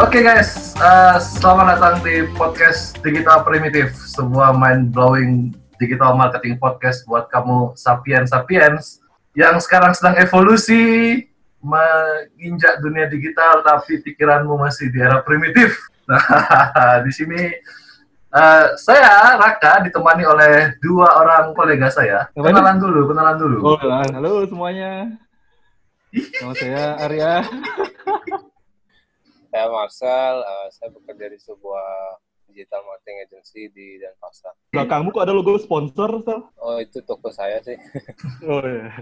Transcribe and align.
Oke 0.00 0.24
guys, 0.24 0.72
uh, 0.80 1.20
selamat 1.20 1.76
datang 1.76 2.00
di 2.00 2.24
podcast 2.32 2.96
Digital 3.04 3.44
Primitif, 3.44 3.92
sebuah 4.16 4.56
mind 4.56 4.96
blowing 4.96 5.52
digital 5.76 6.16
marketing 6.16 6.56
podcast 6.56 7.04
buat 7.04 7.28
kamu 7.28 7.76
sapiens 7.76 8.32
sapiens 8.32 9.04
yang 9.36 9.60
sekarang 9.60 9.92
sedang 9.92 10.16
evolusi 10.16 11.20
menginjak 11.60 12.80
dunia 12.80 13.12
digital 13.12 13.60
tapi 13.60 14.00
pikiranmu 14.00 14.56
masih 14.56 14.88
di 14.88 15.04
era 15.04 15.20
primitif. 15.20 15.76
Nah, 16.10 17.04
di 17.06 17.12
sini 17.14 17.52
uh, 18.34 18.74
saya 18.80 19.36
Raka 19.36 19.84
ditemani 19.84 20.24
oleh 20.26 20.74
dua 20.82 21.22
orang 21.22 21.52
kolega 21.52 21.86
saya. 21.92 22.26
Kenalan 22.34 22.82
dulu, 22.82 23.14
kenalan 23.14 23.36
dulu. 23.36 23.56
Oh, 23.62 23.78
halo 23.78 24.48
semuanya. 24.48 25.12
Nama 26.10 26.54
saya 26.56 26.84
Arya. 26.98 27.32
saya 29.50 29.66
Marcel, 29.66 30.34
uh, 30.46 30.66
saya 30.70 30.88
bekerja 30.94 31.26
di 31.26 31.38
sebuah 31.42 31.86
digital 32.50 32.82
marketing 32.86 33.18
agency 33.26 33.62
di 33.74 33.98
Denpasar. 33.98 34.54
Belakangmu 34.74 35.10
kok 35.14 35.22
ada 35.26 35.34
logo 35.34 35.58
sponsor, 35.58 36.22
Sal? 36.22 36.50
Oh, 36.58 36.78
itu 36.78 37.02
toko 37.02 37.30
saya 37.30 37.62
sih. 37.62 37.78
oh, 38.50 38.62
iya. 38.62 38.94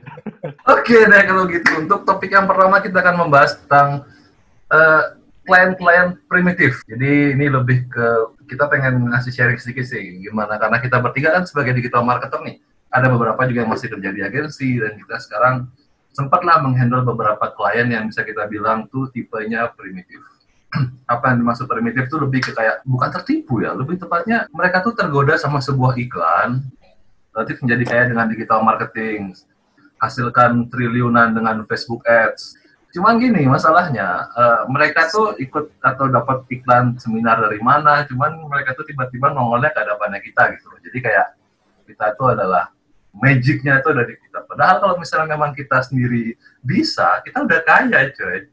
Oke 0.68 1.04
deh, 1.04 1.22
kalau 1.24 1.48
gitu. 1.48 1.68
Untuk 1.80 2.04
topik 2.04 2.32
yang 2.32 2.48
pertama 2.48 2.80
kita 2.80 3.00
akan 3.00 3.16
membahas 3.28 3.60
tentang 3.60 4.08
uh, 4.72 5.04
klien-klien 5.44 6.16
primitif. 6.28 6.80
Jadi 6.84 7.36
ini 7.36 7.48
lebih 7.48 7.88
ke, 7.88 8.08
kita 8.48 8.68
pengen 8.68 9.08
ngasih 9.08 9.32
sharing 9.32 9.60
sedikit 9.60 9.84
sih, 9.88 10.20
gimana, 10.20 10.60
karena 10.60 10.80
kita 10.80 11.00
bertiga 11.00 11.32
kan 11.40 11.48
sebagai 11.48 11.72
digital 11.76 12.04
marketer 12.04 12.40
nih, 12.44 12.60
ada 12.92 13.08
beberapa 13.08 13.48
juga 13.48 13.64
yang 13.64 13.72
masih 13.72 13.88
kerja 13.88 14.12
di 14.12 14.20
agensi, 14.20 14.76
dan 14.76 14.96
kita 15.00 15.16
sekarang 15.24 15.72
sempatlah 16.12 16.60
menghandle 16.60 17.00
beberapa 17.00 17.48
klien 17.56 17.88
yang 17.88 18.12
bisa 18.12 18.28
kita 18.28 18.44
bilang 18.44 18.92
tuh 18.92 19.08
tipenya 19.08 19.72
primitif 19.72 20.20
apa 21.14 21.32
yang 21.32 21.44
dimaksud 21.44 21.64
primitif 21.64 22.08
itu 22.08 22.16
lebih 22.20 22.40
ke 22.44 22.52
kayak 22.52 22.84
bukan 22.84 23.08
tertipu 23.08 23.64
ya, 23.64 23.72
lebih 23.72 23.96
tepatnya 23.96 24.44
mereka 24.52 24.84
tuh 24.84 24.92
tergoda 24.92 25.40
sama 25.40 25.64
sebuah 25.64 25.96
iklan, 25.96 26.60
relatif 27.32 27.56
menjadi 27.64 27.84
kaya 27.88 28.04
dengan 28.12 28.26
digital 28.28 28.60
marketing, 28.60 29.32
hasilkan 29.96 30.68
triliunan 30.68 31.32
dengan 31.32 31.64
Facebook 31.64 32.04
Ads. 32.04 32.60
Cuman 32.88 33.20
gini 33.20 33.44
masalahnya, 33.44 34.32
uh, 34.32 34.62
mereka 34.72 35.12
tuh 35.12 35.36
ikut 35.36 35.76
atau 35.84 36.08
dapat 36.08 36.48
iklan 36.48 36.96
seminar 36.96 37.36
dari 37.40 37.60
mana, 37.60 38.04
cuman 38.08 38.48
mereka 38.48 38.72
tuh 38.72 38.84
tiba-tiba 38.88 39.28
nongolnya 39.32 39.72
ke 39.72 39.78
hadapannya 39.84 40.20
kita 40.24 40.56
gitu. 40.56 40.72
Jadi 40.88 40.98
kayak 41.04 41.26
kita 41.84 42.16
tuh 42.16 42.32
adalah 42.32 42.72
magicnya 43.12 43.80
itu 43.80 43.90
dari 43.92 44.14
kita. 44.16 44.44
Padahal 44.48 44.76
kalau 44.80 44.94
misalnya 44.96 45.36
memang 45.36 45.52
kita 45.52 45.84
sendiri 45.84 46.36
bisa, 46.64 47.20
kita 47.24 47.44
udah 47.44 47.60
kaya 47.64 48.08
coy 48.12 48.48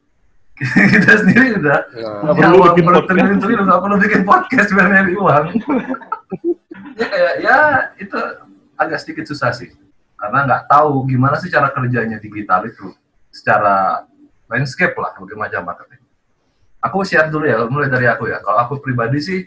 kita 0.94 1.12
sendiri 1.24 1.60
udah. 1.60 1.80
Nggak. 1.92 2.24
Ya, 2.24 2.34
perlu 2.34 2.58
bikin 2.72 2.86
podcast. 2.88 3.44
nggak 3.44 3.82
perlu 3.84 3.96
bikin 4.00 4.22
podcast 4.24 4.70
biar 4.72 4.88
nyari 4.92 5.14
uang. 5.16 5.46
Ya 6.96 7.12
kayak 7.12 7.34
ya 7.44 7.58
itu 8.00 8.16
agak 8.80 9.04
sedikit 9.04 9.28
susah 9.28 9.52
sih. 9.52 9.68
Karena 10.16 10.48
nggak 10.48 10.72
tahu 10.72 11.04
gimana 11.12 11.36
sih 11.36 11.52
cara 11.52 11.68
kerjanya 11.68 12.24
digital 12.24 12.64
itu. 12.64 12.96
Secara 13.36 14.08
landscape 14.48 14.96
lah 14.96 15.12
bagaimana 15.20 15.60
marketing 15.60 16.06
aku 16.86 17.02
share 17.02 17.34
dulu 17.34 17.50
ya 17.50 17.66
mulai 17.66 17.90
dari 17.90 18.06
aku 18.06 18.30
ya. 18.30 18.38
Kalau 18.46 18.60
aku 18.62 18.78
pribadi 18.78 19.18
sih 19.18 19.42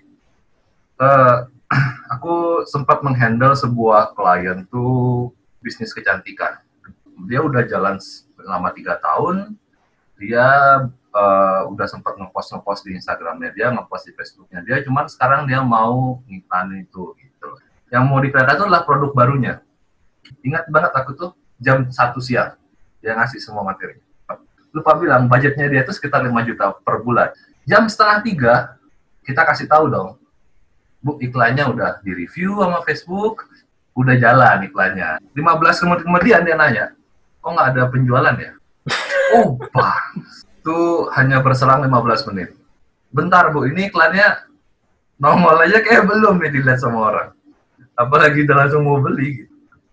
uh, 0.98 1.46
aku 2.18 2.66
sempat 2.66 3.06
menghandle 3.06 3.54
sebuah 3.54 4.18
klien 4.18 4.66
tuh 4.66 5.30
bisnis 5.62 5.94
kecantikan. 5.94 6.58
Dia 7.30 7.42
udah 7.46 7.62
jalan 7.70 8.02
selama 8.02 8.74
tiga 8.74 8.98
tahun 8.98 9.54
dia 10.18 10.44
uh, 11.14 11.60
udah 11.70 11.86
sempat 11.86 12.18
ngepost 12.18 12.52
ngepost 12.52 12.82
di 12.84 12.98
Instagramnya 12.98 13.54
dia, 13.54 13.70
ngepost 13.70 14.10
di 14.10 14.12
Facebooknya 14.12 14.60
dia, 14.66 14.82
cuman 14.82 15.06
sekarang 15.06 15.46
dia 15.46 15.62
mau 15.62 16.20
ngiklan 16.26 16.82
itu 16.82 17.14
gitu. 17.18 17.48
Yang 17.88 18.04
mau 18.04 18.18
dikelihatan 18.20 18.54
itu 18.58 18.64
adalah 18.68 18.84
produk 18.84 19.10
barunya. 19.14 19.64
Ingat 20.44 20.68
banget 20.68 20.92
aku 20.92 21.10
tuh 21.16 21.30
jam 21.56 21.88
satu 21.88 22.20
siang 22.20 22.58
dia 23.00 23.14
ngasih 23.14 23.40
semua 23.40 23.64
materi. 23.64 24.02
Lupa 24.74 24.92
bilang 25.00 25.30
budgetnya 25.30 25.64
dia 25.70 25.80
itu 25.80 25.96
sekitar 25.96 26.20
5 26.20 26.34
juta 26.44 26.76
per 26.84 27.00
bulan. 27.00 27.32
Jam 27.64 27.88
setengah 27.88 28.18
tiga 28.20 28.54
kita 29.24 29.44
kasih 29.44 29.68
tahu 29.68 29.88
dong, 29.88 30.16
bu 31.00 31.16
iklannya 31.20 31.68
udah 31.68 32.00
di 32.00 32.12
review 32.16 32.60
sama 32.64 32.80
Facebook, 32.84 33.48
udah 33.96 34.16
jalan 34.16 34.64
iklannya. 34.68 35.20
15 35.36 35.84
menit 35.84 36.00
kemudian 36.04 36.40
dia 36.44 36.56
nanya, 36.56 36.86
kok 37.40 37.50
nggak 37.52 37.68
ada 37.76 37.82
penjualan 37.92 38.36
ya? 38.36 38.52
Bang. 39.72 40.24
Itu 40.60 41.08
hanya 41.16 41.40
berselang 41.40 41.84
15 41.84 42.28
menit. 42.32 42.56
Bentar, 43.08 43.48
Bu. 43.52 43.64
Ini 43.68 43.88
iklannya 43.88 44.48
nongol 45.16 45.64
aja 45.64 45.80
kayak 45.80 46.04
belum 46.04 46.40
nih 46.44 46.50
dilihat 46.52 46.80
sama 46.82 46.98
orang. 47.12 47.30
Apalagi 47.96 48.44
udah 48.44 48.56
langsung 48.66 48.84
mau 48.84 49.00
beli. 49.00 49.48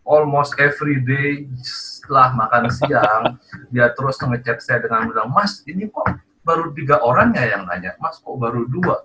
Almost 0.06 0.62
every 0.62 1.02
day 1.02 1.50
setelah 1.66 2.30
makan 2.38 2.70
siang, 2.70 3.42
dia 3.74 3.90
terus 3.90 4.22
ngechat 4.22 4.62
saya 4.62 4.78
dengan 4.86 5.10
bilang, 5.10 5.34
Mas, 5.34 5.66
ini 5.66 5.90
kok 5.90 6.06
baru 6.46 6.70
tiga 6.78 7.02
orang 7.02 7.34
ya 7.34 7.58
yang 7.58 7.66
nanya? 7.66 7.98
Mas, 7.98 8.22
kok 8.22 8.38
baru 8.38 8.70
dua? 8.70 9.02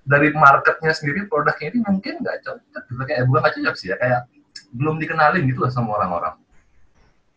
Dari 0.00 0.32
marketnya 0.32 0.96
sendiri, 0.96 1.28
produknya 1.28 1.76
ini 1.76 1.84
mungkin 1.84 2.24
nggak 2.24 2.40
cocok. 2.40 3.04
Kayak 3.04 3.28
bukan 3.28 3.40
nggak 3.44 3.54
cocok 3.60 3.74
sih 3.76 3.92
ya, 3.92 4.00
kayak 4.00 4.24
belum 4.72 4.96
dikenalin 4.96 5.44
gitu 5.44 5.60
lah 5.60 5.68
sama 5.68 6.00
orang-orang 6.00 6.40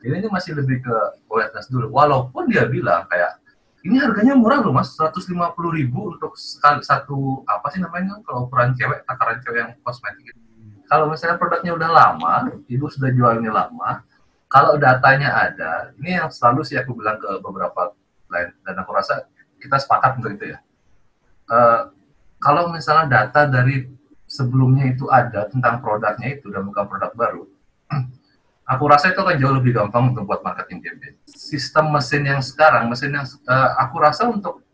ini 0.05 0.29
masih 0.29 0.53
lebih 0.53 0.85
ke 0.85 0.95
awareness 1.29 1.65
dulu. 1.71 1.89
Walaupun 1.89 2.49
dia 2.49 2.69
bilang 2.69 3.09
kayak 3.09 3.41
ini 3.85 3.97
harganya 4.01 4.33
murah 4.35 4.59
loh 4.61 4.75
mas, 4.75 4.93
150 4.93 5.33
ribu 5.71 6.13
untuk 6.17 6.33
satu 6.83 7.45
apa 7.47 7.71
sih 7.71 7.79
namanya 7.79 8.19
kalau 8.25 8.49
ukuran 8.49 8.75
cewek, 8.75 9.05
takaran 9.07 9.37
cewek 9.41 9.59
yang 9.63 9.71
kosmetik. 9.81 10.35
Kalau 10.87 11.11
misalnya 11.11 11.39
produknya 11.39 11.71
udah 11.75 11.89
lama, 11.91 12.33
ibu 12.67 12.87
sudah 12.87 13.11
jualnya 13.11 13.51
lama, 13.51 14.03
kalau 14.47 14.79
datanya 14.79 15.35
ada, 15.35 15.91
ini 15.99 16.15
yang 16.15 16.31
selalu 16.31 16.63
sih 16.63 16.79
aku 16.79 16.95
bilang 16.95 17.19
ke 17.19 17.27
beberapa 17.43 17.91
lain 18.31 18.55
dan 18.63 18.75
aku 18.79 18.91
rasa 18.95 19.27
kita 19.59 19.75
sepakat 19.79 20.19
untuk 20.19 20.39
itu 20.39 20.55
ya. 20.55 20.59
Uh, 21.47 21.91
kalau 22.39 22.71
misalnya 22.71 23.07
data 23.07 23.47
dari 23.47 23.87
sebelumnya 24.27 24.87
itu 24.91 25.07
ada 25.11 25.47
tentang 25.47 25.79
produknya 25.79 26.39
itu 26.39 26.51
dan 26.51 26.63
bukan 26.67 26.85
produk 26.87 27.11
baru, 27.15 27.43
aku 28.67 28.83
rasa 28.91 29.15
itu 29.15 29.19
akan 29.23 29.39
jauh 29.39 29.55
lebih 29.55 29.71
gampang 29.71 30.11
untuk 30.11 30.27
buat 30.27 30.43
marketing 30.43 30.83
campaign. 30.83 31.15
Sistem 31.31 31.87
mesin 31.95 32.27
yang 32.27 32.43
sekarang, 32.43 32.91
mesin 32.91 33.15
yang 33.15 33.23
uh, 33.47 33.69
aku 33.79 33.95
rasa 34.03 34.27
untuk 34.27 34.67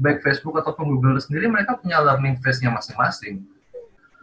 baik 0.00 0.24
Facebook 0.24 0.56
ataupun 0.56 0.88
Google 0.88 1.20
sendiri 1.20 1.48
mereka 1.52 1.76
punya 1.76 2.00
learning 2.00 2.40
phase-nya 2.40 2.72
masing-masing. 2.72 3.44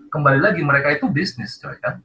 Kembali 0.10 0.42
lagi 0.42 0.62
mereka 0.66 0.94
itu 0.94 1.06
bisnis, 1.10 1.58
coy 1.62 1.78
kan. 1.78 2.02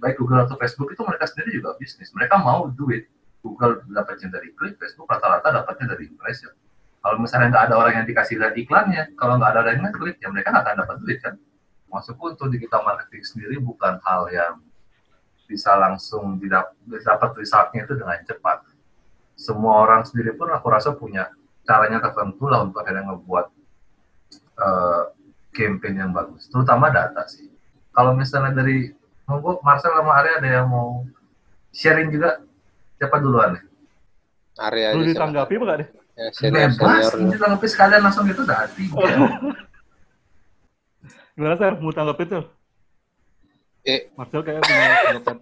Baik 0.00 0.20
Google 0.20 0.44
atau 0.44 0.56
Facebook 0.56 0.92
itu 0.92 1.00
mereka 1.04 1.28
sendiri 1.28 1.60
juga 1.60 1.76
bisnis. 1.76 2.12
Mereka 2.16 2.40
mau 2.40 2.72
duit. 2.72 3.08
Google 3.42 3.82
dapatnya 3.90 4.38
dari 4.38 4.54
klik, 4.54 4.78
Facebook 4.78 5.10
rata-rata 5.10 5.50
dapatnya 5.50 5.98
dari 5.98 6.06
impression. 6.06 6.54
Kalau 7.02 7.18
misalnya 7.18 7.50
nggak 7.50 7.64
ada 7.66 7.74
orang 7.74 7.94
yang 7.98 8.06
dikasih 8.06 8.38
lihat 8.38 8.54
iklannya, 8.54 9.18
kalau 9.18 9.34
nggak 9.34 9.50
ada 9.50 9.58
orang 9.66 9.82
yang 9.82 9.90
klik, 9.90 10.22
ya 10.22 10.30
mereka 10.30 10.54
nggak 10.54 10.62
akan 10.62 10.76
dapat 10.86 10.96
duit 11.02 11.18
kan. 11.18 11.34
Maksudku 11.90 12.38
untuk 12.38 12.54
digital 12.54 12.86
marketing 12.86 13.26
sendiri 13.26 13.58
bukan 13.58 13.98
hal 14.06 14.30
yang 14.30 14.62
bisa 15.46 15.74
langsung 15.76 16.38
didapat 16.38 17.30
resultnya 17.36 17.84
itu 17.84 17.94
dengan 17.98 18.18
cepat. 18.24 18.64
Semua 19.36 19.82
orang 19.82 20.06
sendiri 20.06 20.36
pun 20.38 20.48
aku 20.52 20.66
rasa 20.70 20.94
punya 20.94 21.28
caranya 21.62 22.02
tertentu 22.02 22.50
lah 22.50 22.66
untuk 22.66 22.82
akhirnya 22.82 23.06
ngebuat 23.10 23.46
uh, 24.58 25.02
campaign 25.52 25.94
yang 26.00 26.10
bagus, 26.10 26.48
terutama 26.48 26.88
data 26.90 27.22
sih. 27.28 27.46
Kalau 27.92 28.16
misalnya 28.16 28.56
dari 28.56 28.88
monggo 29.28 29.60
Marcel 29.60 29.92
sama 29.92 30.16
Arya 30.18 30.40
ada 30.40 30.48
yang 30.48 30.68
mau 30.72 31.04
sharing 31.70 32.08
juga, 32.08 32.40
siapa 32.96 33.20
duluan 33.20 33.60
nih? 33.60 33.64
Arya 34.58 34.96
Lu 34.96 35.04
ditanggapi 35.04 35.54
apa 35.60 35.76
deh? 35.80 35.88
Ya, 36.12 36.28
senior, 36.36 36.68
Bebas, 36.76 37.16
ini 37.16 37.32
ditanggapi 37.32 37.66
sekalian 37.68 38.02
langsung 38.04 38.28
gitu 38.28 38.44
hati. 38.44 38.84
Oh. 38.92 39.00
Gimana 41.36 41.56
sih 41.56 41.64
mau 41.80 41.92
tanggapi 41.92 42.24
tuh? 42.28 42.44
Eh, 43.82 44.14
Marcel 44.14 44.46
kayak 44.46 44.62
punya 44.62 44.86
pendapat. 45.10 45.36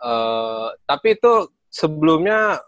Uh, 0.00 0.72
tapi 0.88 1.12
itu 1.12 1.52
sebelumnya 1.68 2.64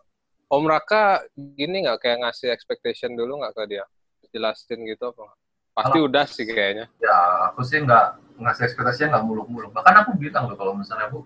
Om 0.52 0.68
Raka 0.68 1.24
gini 1.34 1.88
nggak 1.88 2.04
kayak 2.04 2.18
ngasih 2.28 2.52
expectation 2.52 3.16
dulu 3.16 3.40
nggak 3.40 3.56
ke 3.56 3.64
dia? 3.72 3.84
Jelasin 4.32 4.80
gitu 4.88 5.12
apa 5.12 5.28
Pasti 5.72 5.96
kalau, 5.96 6.08
udah 6.08 6.24
sih 6.28 6.44
kayaknya. 6.44 6.86
Ya, 7.00 7.48
aku 7.48 7.64
sih 7.64 7.80
nggak 7.80 8.36
ngasih 8.36 8.68
ekspektasinya 8.68 9.16
nggak 9.16 9.24
muluk-muluk. 9.24 9.72
Bahkan 9.72 10.04
aku 10.04 10.20
bilang 10.20 10.52
loh 10.52 10.56
kalau 10.60 10.76
misalnya 10.76 11.08
Bu, 11.08 11.24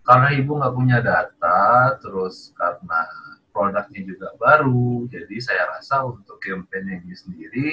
karena 0.00 0.32
ibu 0.32 0.56
nggak 0.56 0.72
punya 0.72 0.98
data, 1.04 1.92
terus 2.00 2.56
karena 2.56 3.04
produknya 3.52 4.00
juga 4.08 4.32
baru, 4.40 5.04
jadi 5.12 5.36
saya 5.44 5.76
rasa 5.76 6.08
untuk 6.08 6.40
campaign 6.40 7.04
ini 7.04 7.12
sendiri 7.12 7.68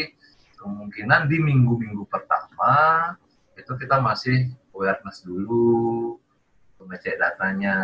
kemungkinan 0.60 1.32
di 1.32 1.40
minggu-minggu 1.40 2.04
pertama 2.12 3.16
itu 3.56 3.72
kita 3.80 4.04
masih 4.04 4.52
awareness 4.80 5.28
dulu, 5.28 6.16
ngecek 6.80 7.20
datanya. 7.20 7.76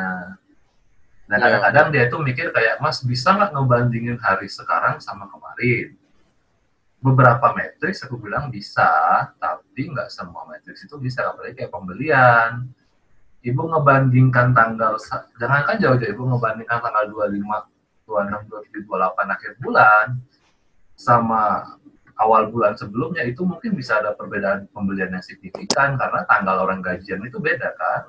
Dan 1.27 1.38
iya. 1.42 1.44
kadang-kadang 1.44 1.88
dia 1.92 2.03
tuh 2.07 2.24
mikir 2.24 2.56
kayak, 2.56 2.80
Mas 2.80 3.03
bisa 3.03 3.36
nggak 3.36 3.51
ngebandingin 3.51 4.15
hari 4.24 4.47
sekarang 4.47 5.03
sama 5.03 5.27
kemarin? 5.27 6.00
beberapa 7.06 7.53
matriks 7.53 8.01
aku 8.01 8.18
bilang 8.18 8.50
bisa, 8.50 8.89
tapi 9.38 9.94
nggak 9.94 10.09
semua 10.09 10.50
matriks 10.50 10.81
itu 10.89 10.97
bisa. 10.97 11.21
Apalagi 11.30 11.62
kayak 11.62 11.69
pembelian. 11.69 12.65
Ibu 13.45 13.62
ngebandingkan 13.62 14.57
tanggal, 14.57 14.97
jangan 15.38 15.62
kan 15.69 15.77
jauh-jauh, 15.77 16.09
ibu 16.18 16.24
ngebandingkan 16.33 16.81
tanggal 16.81 17.06
25, 17.13 17.45
26, 18.09 18.50
27, 18.50 18.89
28 18.89 19.36
akhir 19.38 19.51
bulan, 19.62 20.06
sama 20.97 21.77
awal 22.20 22.48
bulan 22.52 22.80
sebelumnya, 22.80 23.24
itu 23.28 23.44
mungkin 23.44 23.76
bisa 23.76 24.00
ada 24.00 24.16
perbedaan 24.16 24.72
pembelian 24.72 25.12
yang 25.12 25.24
signifikan, 25.24 26.00
karena 26.00 26.24
tanggal 26.28 26.64
orang 26.64 26.80
gajian 26.80 27.20
itu 27.24 27.40
beda 27.40 27.76
kan. 27.76 28.08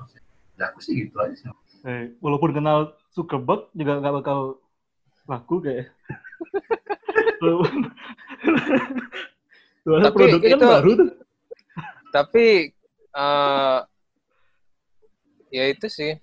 Ya 0.57 0.71
aku 0.71 0.79
sih 0.81 1.05
gitu 1.05 1.19
aja 1.19 1.35
sih. 1.35 1.47
Eh, 1.85 2.15
walaupun 2.23 2.51
kenal 2.55 2.97
Zuckerberg 3.13 3.69
juga 3.77 4.01
nggak 4.01 4.15
bakal 4.23 4.59
laku 5.27 5.61
kayak. 5.61 5.91
tapi 9.87 10.15
produknya 10.15 10.51
kan 10.51 10.59
itu, 10.59 10.65
kan 10.65 10.73
baru 10.79 10.91
tuh. 10.99 11.09
Tapi 12.11 12.45
uh, 13.15 13.79
ya 15.51 15.63
itu 15.69 15.87
sih. 15.87 16.19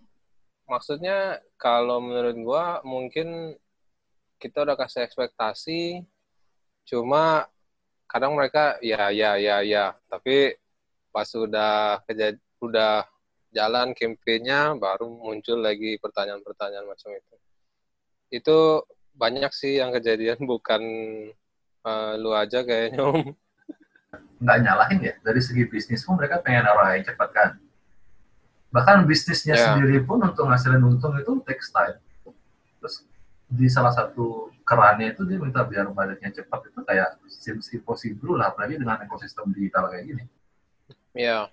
Maksudnya 0.65 1.45
kalau 1.61 2.01
menurut 2.01 2.37
gua 2.41 2.65
mungkin 2.85 3.57
kita 4.41 4.65
udah 4.65 4.77
kasih 4.77 5.05
ekspektasi 5.05 6.05
cuma 6.85 7.49
kadang 8.15 8.39
mereka 8.39 8.79
ya 8.79 9.11
ya 9.11 9.35
ya 9.35 9.67
ya. 9.67 9.99
Tapi 10.07 10.55
pas 11.11 11.27
udah 11.35 11.99
kejad 12.07 12.39
udah 12.63 13.03
jalan 13.51 13.91
campaignnya 13.91 14.79
baru 14.79 15.11
muncul 15.11 15.59
lagi 15.59 15.99
pertanyaan-pertanyaan 15.99 16.87
macam 16.87 17.11
itu. 17.11 17.35
Itu 18.31 18.59
banyak 19.19 19.51
sih 19.51 19.83
yang 19.83 19.91
kejadian 19.91 20.47
bukan 20.53 20.83
uh, 21.83 22.15
lu 22.15 22.31
aja 22.31 22.63
kayaknya 22.63 23.03
om. 23.03 23.35
Nggak 24.39 24.59
nyalahin 24.63 25.01
ya? 25.11 25.15
Dari 25.19 25.41
segi 25.43 25.67
bisnis 25.67 26.07
pun 26.07 26.15
mereka 26.15 26.39
pengen 26.39 26.71
arah 26.71 26.95
yang 26.95 27.03
cepat 27.03 27.31
kan? 27.35 27.51
Bahkan 28.71 29.07
bisnisnya 29.11 29.59
yeah. 29.59 29.75
sendiri 29.75 30.03
pun 30.07 30.23
untuk 30.23 30.47
ngasilin 30.47 30.83
untung 30.87 31.19
itu 31.19 31.35
takes 31.43 31.75
time. 31.75 31.99
Terus 32.79 33.03
di 33.51 33.67
salah 33.67 33.91
satu 33.91 34.54
kerannya 34.65 35.13
itu 35.13 35.23
dia 35.29 35.39
minta 35.39 35.61
biar 35.63 35.93
badannya 35.93 36.33
cepat 36.33 36.61
itu 36.73 36.81
kayak 36.89 37.21
seems 37.29 37.69
impossible 37.77 38.41
lah 38.41 38.51
apalagi 38.51 38.81
dengan 38.81 39.01
ekosistem 39.05 39.53
digital 39.53 39.93
kayak 39.93 40.05
gini. 40.09 40.25
Ya. 41.15 41.23
Yeah. 41.23 41.45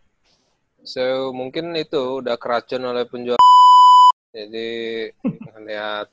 so 0.82 1.30
mungkin 1.30 1.78
itu 1.78 2.24
udah 2.26 2.40
keracun 2.42 2.82
oleh 2.82 3.06
penjual. 3.06 3.38
Jadi 4.32 5.12
lihat 5.68 6.08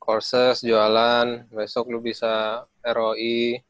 courses 0.00 0.64
jualan 0.64 1.48
besok 1.52 1.92
lu 1.92 2.00
bisa 2.00 2.64
ROI 2.84 3.60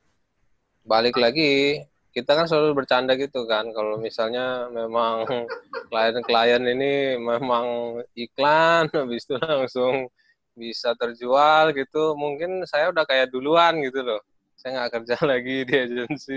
balik 0.87 1.19
lagi 1.19 1.83
kita 2.15 2.39
kan 2.39 2.47
selalu 2.47 2.83
bercanda 2.85 3.19
gitu 3.19 3.47
kan 3.51 3.71
kalau 3.75 3.99
misalnya 3.99 4.71
memang 4.71 5.27
klien-klien 5.91 6.63
ini 6.63 7.19
memang 7.19 7.99
iklan 8.15 8.87
habis 8.95 9.27
itu 9.27 9.35
langsung 9.39 10.07
bisa 10.55 10.95
terjual 10.99 11.75
gitu. 11.75 12.15
Mungkin 12.15 12.65
saya 12.65 12.91
udah 12.91 13.05
kayak 13.05 13.31
duluan 13.31 13.79
gitu 13.83 14.03
loh. 14.03 14.21
Saya 14.55 14.81
nggak 14.81 14.93
kerja 15.03 15.17
lagi 15.31 15.57
di 15.67 15.75
agensi. 15.75 16.37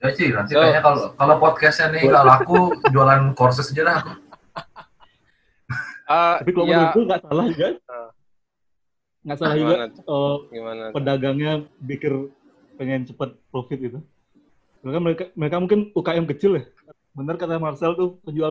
Ya 0.00 0.08
sih 0.14 0.30
nanti 0.32 0.54
so, 0.56 0.62
kayaknya 0.62 0.82
kalau 0.82 1.04
kalau 1.18 1.34
podcastnya 1.42 1.86
nih 1.92 2.02
nggak 2.08 2.26
laku 2.26 2.60
jualan 2.94 3.22
courses 3.36 3.68
aja 3.74 3.82
lah 3.84 3.98
uh, 6.08 6.34
tapi 6.40 6.50
kalau 6.56 6.66
ya, 6.66 6.72
menurutku 6.78 7.00
nggak 7.04 7.20
salah 7.26 7.44
juga. 7.50 7.68
Uh, 7.86 8.10
nggak 9.20 9.36
salah 9.36 9.56
juga 9.58 9.76
uh, 10.08 10.36
gimana 10.48 10.84
pedagangnya 10.96 11.52
pikir 11.84 12.12
pengen 12.80 13.04
cepat 13.04 13.36
profit 13.52 13.80
itu 13.84 14.00
mereka 14.80 14.98
mereka 15.00 15.24
mereka 15.36 15.56
mungkin 15.60 15.80
UKM 15.92 16.24
kecil 16.36 16.52
ya. 16.56 16.64
Benar 17.12 17.36
kata 17.36 17.60
Marcel 17.60 17.92
tuh 17.96 18.16
penjual 18.24 18.48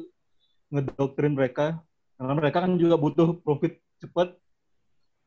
ngedoktrin 0.72 1.36
mereka. 1.36 1.80
Karena 2.16 2.32
mereka 2.38 2.64
kan 2.64 2.72
juga 2.80 2.96
butuh 2.96 3.36
profit 3.42 3.76
cepat 4.02 4.34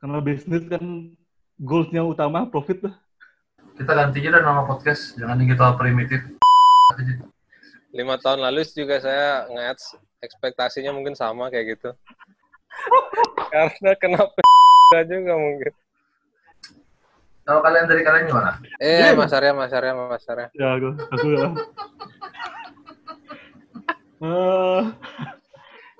karena 0.03 0.19
bisnis 0.19 0.67
kan 0.67 0.83
goalsnya 1.55 2.03
utama 2.03 2.45
profit 2.51 2.91
lah 2.91 2.95
kita 3.79 3.91
ganti 3.91 4.19
aja 4.23 4.43
nama 4.43 4.67
podcast 4.67 5.15
jangan 5.15 5.39
digital 5.39 5.79
primitif 5.79 6.19
lima 7.95 8.19
tahun 8.19 8.43
lalu 8.43 8.67
juga 8.75 8.99
saya 8.99 9.47
nge 9.47 9.95
ekspektasinya 10.19 10.91
mungkin 10.91 11.15
sama 11.15 11.47
kayak 11.47 11.79
gitu 11.79 11.89
karena 13.55 13.91
kenapa 13.95 14.45
juga 15.11 15.33
mungkin. 15.35 15.73
Kalau 17.45 17.61
kalian 17.61 17.85
dari 17.85 18.01
kalian 18.01 18.25
gimana? 18.25 18.57
Eh, 18.81 19.13
Mas 19.13 19.33
Arya, 19.33 19.53
Mas 19.53 19.69
Arya, 19.69 19.93
Mas 19.93 20.25
Arya. 20.25 20.47
Ya, 20.57 20.67
aku, 20.73 20.89
aku 20.97 21.25
ya. 21.29 21.49
uh, 24.25 24.81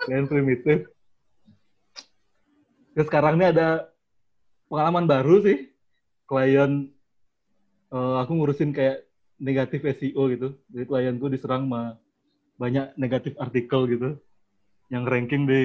yang 0.09 0.25
primitif. 0.25 0.89
Ya, 2.95 3.03
sekarang 3.03 3.35
ini 3.35 3.51
ada 3.51 3.91
pengalaman 4.71 5.03
baru 5.03 5.43
sih. 5.43 5.67
Klien, 6.31 6.95
uh, 7.91 8.23
aku 8.23 8.39
ngurusin 8.39 8.71
kayak 8.71 9.03
negatif 9.35 9.83
SEO 9.83 10.31
gitu. 10.31 10.55
Jadi 10.71 10.83
klienku 10.87 11.27
diserang 11.27 11.67
sama 11.67 11.99
banyak 12.55 12.95
negatif 12.95 13.35
artikel 13.35 13.83
gitu. 13.91 14.09
Yang 14.87 15.03
ranking 15.11 15.43
di 15.43 15.61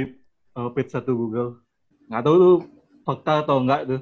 uh, 0.59 0.75
page 0.75 0.91
satu 0.91 1.15
Google. 1.15 1.63
Nggak 2.11 2.23
tahu 2.27 2.37
tuh 2.43 2.57
fakta 3.07 3.47
atau 3.47 3.63
enggak 3.63 3.83
tuh. 3.87 4.01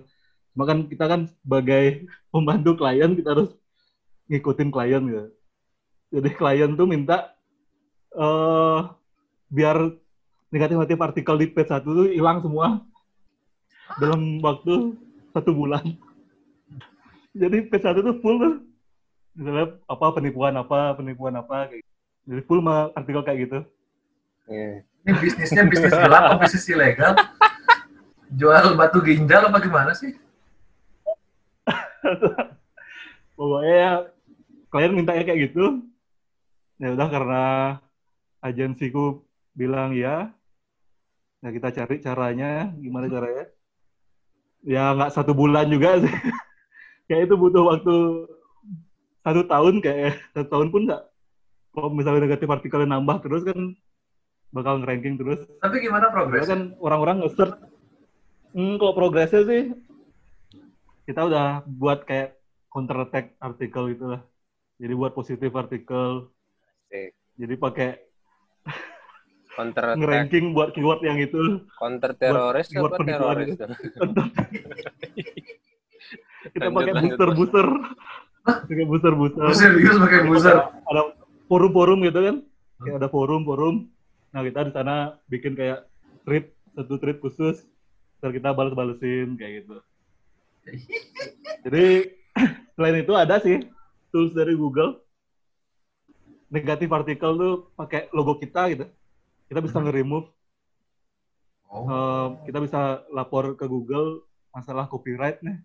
Cuma 0.56 0.64
kan 0.64 0.78
kita 0.88 1.04
kan 1.04 1.20
sebagai 1.44 1.84
pembantu 2.32 2.80
klien 2.80 3.12
kita 3.12 3.36
harus 3.36 3.52
ngikutin 4.32 4.72
klien 4.72 5.02
gitu. 5.04 5.24
Jadi 6.16 6.30
klien 6.32 6.72
tuh 6.72 6.88
minta 6.88 7.36
uh, 8.16 8.88
biar 9.52 9.92
negatif-negatif 10.48 10.96
artikel 10.96 11.36
di 11.36 11.46
page 11.52 11.68
satu 11.68 11.92
tuh 11.92 12.08
hilang 12.08 12.40
semua 12.40 12.88
dalam 13.96 14.44
waktu 14.44 14.92
satu 15.32 15.50
bulan. 15.56 15.96
Jadi 17.32 17.70
page 17.72 17.84
satu 17.84 18.04
tuh 18.04 18.16
full 18.20 18.36
tuh. 18.36 18.54
Misalnya 19.38 19.78
apa 19.88 20.06
penipuan 20.12 20.54
apa, 20.60 20.98
penipuan 20.98 21.34
apa 21.40 21.72
kayak 21.72 21.80
gitu. 21.80 21.92
Jadi 22.28 22.40
full 22.44 22.60
mah 22.60 22.92
artikel 22.92 23.24
kayak 23.24 23.38
gitu. 23.48 23.58
Yeah. 24.48 24.84
Ini 25.08 25.12
bisnisnya 25.16 25.62
bisnis 25.64 25.94
gelap 25.94 26.22
atau 26.28 26.38
bisnis 26.42 26.68
ilegal? 26.68 27.16
jual 28.28 28.76
batu 28.76 29.00
ginjal 29.00 29.48
apa 29.48 29.58
gimana 29.64 29.96
sih? 29.96 30.12
Pokoknya 33.38 33.72
ya, 33.72 33.92
klien 34.68 34.92
minta 34.92 35.16
kayak 35.16 35.48
gitu. 35.48 35.80
Ya 36.76 36.92
udah 36.92 37.08
karena 37.08 37.44
agensiku 38.44 39.24
bilang 39.56 39.96
ya, 39.96 40.30
ya 41.42 41.48
kita 41.50 41.72
cari 41.72 41.96
caranya, 42.04 42.70
gimana 42.78 43.08
caranya. 43.08 43.48
Ya 44.68 44.92
nggak 44.92 45.16
satu 45.16 45.32
bulan 45.32 45.72
juga 45.72 46.04
sih. 46.04 46.12
kayak 47.08 47.32
itu 47.32 47.34
butuh 47.40 47.64
waktu 47.64 47.96
satu 49.24 49.42
tahun 49.48 49.80
kayak 49.80 50.20
satu 50.36 50.48
tahun 50.52 50.68
pun 50.68 50.82
nggak. 50.84 51.02
Kalau 51.72 51.88
misalnya 51.88 52.28
negatif 52.28 52.48
artikelnya 52.52 53.00
nambah 53.00 53.24
terus 53.24 53.48
kan 53.48 53.72
bakal 54.52 54.84
ngeranking 54.84 55.16
terus. 55.16 55.40
Tapi 55.64 55.80
gimana 55.80 56.12
progresnya? 56.12 56.52
Kan 56.52 56.62
orang-orang 56.84 57.24
nge-search 57.24 57.56
Hmm, 58.56 58.80
kalau 58.80 58.96
progresnya 58.96 59.44
sih 59.44 59.62
kita 61.04 61.20
udah 61.28 61.64
buat 61.68 62.08
kayak 62.08 62.40
counter 62.72 63.04
attack 63.04 63.36
artikel 63.40 63.92
gitu 63.92 64.16
lah. 64.16 64.24
Jadi 64.80 64.92
buat 64.96 65.12
positif 65.12 65.52
artikel. 65.52 66.32
Asik. 66.88 67.12
Jadi 67.36 67.54
pakai 67.60 67.90
counter 69.54 69.84
attack. 69.94 70.00
Ngeranking 70.00 70.46
buat 70.56 70.68
keyword 70.74 71.00
yang 71.04 71.18
itu. 71.20 71.64
Counter 71.78 72.12
teroris 72.16 72.68
apa 72.72 72.96
teroris? 73.00 73.56
kita 76.48 76.68
pakai 76.70 76.92
booster 76.96 77.28
booster. 77.34 77.66
pakai 78.44 78.84
booster 78.88 79.12
booster. 79.14 79.44
Serius 79.54 79.96
pakai 80.00 80.20
booster. 80.24 80.56
Ada 80.88 81.02
forum-forum 81.48 82.04
gitu 82.04 82.20
kan. 82.20 82.36
Kayak 82.84 82.96
ada 83.04 83.08
forum-forum. 83.10 83.90
Nah, 84.28 84.40
kita 84.44 84.68
di 84.68 84.72
sana 84.72 85.16
bikin 85.26 85.56
kayak 85.56 85.88
trip 86.28 86.52
satu 86.76 86.94
trip 87.00 87.18
khusus 87.18 87.64
ntar 88.18 88.34
kita 88.34 88.50
balas-balesin 88.54 89.38
kayak 89.38 89.64
gitu. 89.64 89.76
Jadi 91.66 91.86
selain 92.74 92.96
itu 93.02 93.12
ada 93.14 93.38
sih 93.42 93.62
tools 94.10 94.34
dari 94.34 94.54
Google 94.58 94.98
negatif 96.48 96.88
artikel 96.90 97.30
tuh 97.36 97.54
pakai 97.76 98.10
logo 98.10 98.36
kita 98.40 98.72
gitu. 98.72 98.86
Kita 99.48 99.64
bisa 99.64 99.80
nge-remove. 99.80 100.28
Oh. 101.68 101.84
Uh, 101.84 102.28
kita 102.48 102.58
bisa 102.64 102.80
lapor 103.12 103.52
ke 103.56 103.68
Google 103.68 104.24
masalah 104.52 104.88
copyright 104.88 105.40
nih. 105.44 105.58